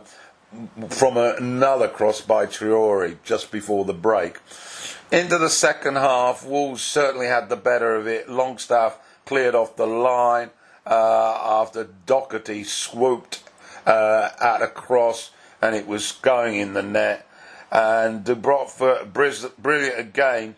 from 0.89 1.17
another 1.17 1.89
cross 1.89 2.21
by 2.21 2.47
Traore 2.47 3.17
just 3.25 3.51
before 3.51 3.85
the 3.85 3.95
break. 3.95 4.39
Into 5.13 5.39
the 5.39 5.49
second 5.49 5.97
half, 5.97 6.45
Wolves 6.45 6.83
certainly 6.83 7.27
had 7.27 7.49
the 7.49 7.57
better 7.57 7.95
of 7.97 8.07
it. 8.07 8.29
Longstaff 8.29 8.99
cleared 9.27 9.55
off 9.55 9.77
the 9.77 9.87
line 9.87 10.51
uh, 10.87 11.63
after 11.63 11.89
Doherty 12.07 12.65
swooped 12.65 13.43
uh, 13.87 14.31
at 14.41 14.63
a 14.63 14.67
cross 14.67 15.31
and 15.63 15.75
it 15.75 15.87
was 15.87 16.13
going 16.13 16.57
in 16.57 16.75
the 16.75 16.83
net. 16.83 17.27
And 17.71 18.25
Dubravka, 18.25 19.13
brilliant 19.13 19.99
again, 19.99 20.57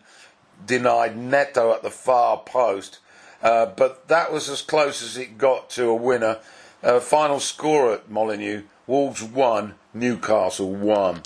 denied 0.65 1.17
Neto 1.17 1.73
at 1.73 1.83
the 1.83 1.91
far 1.91 2.37
post. 2.37 2.99
Uh, 3.41 3.67
but 3.67 4.07
that 4.07 4.31
was 4.31 4.49
as 4.49 4.61
close 4.61 5.03
as 5.03 5.17
it 5.17 5.37
got 5.37 5.69
to 5.71 5.89
a 5.89 5.95
winner. 5.95 6.39
Uh, 6.81 6.99
final 6.99 7.39
score 7.39 7.93
at 7.93 8.09
Molineux 8.09 8.63
Wolves 8.85 9.23
1, 9.23 9.75
Newcastle 9.93 10.73
1. 10.73 11.21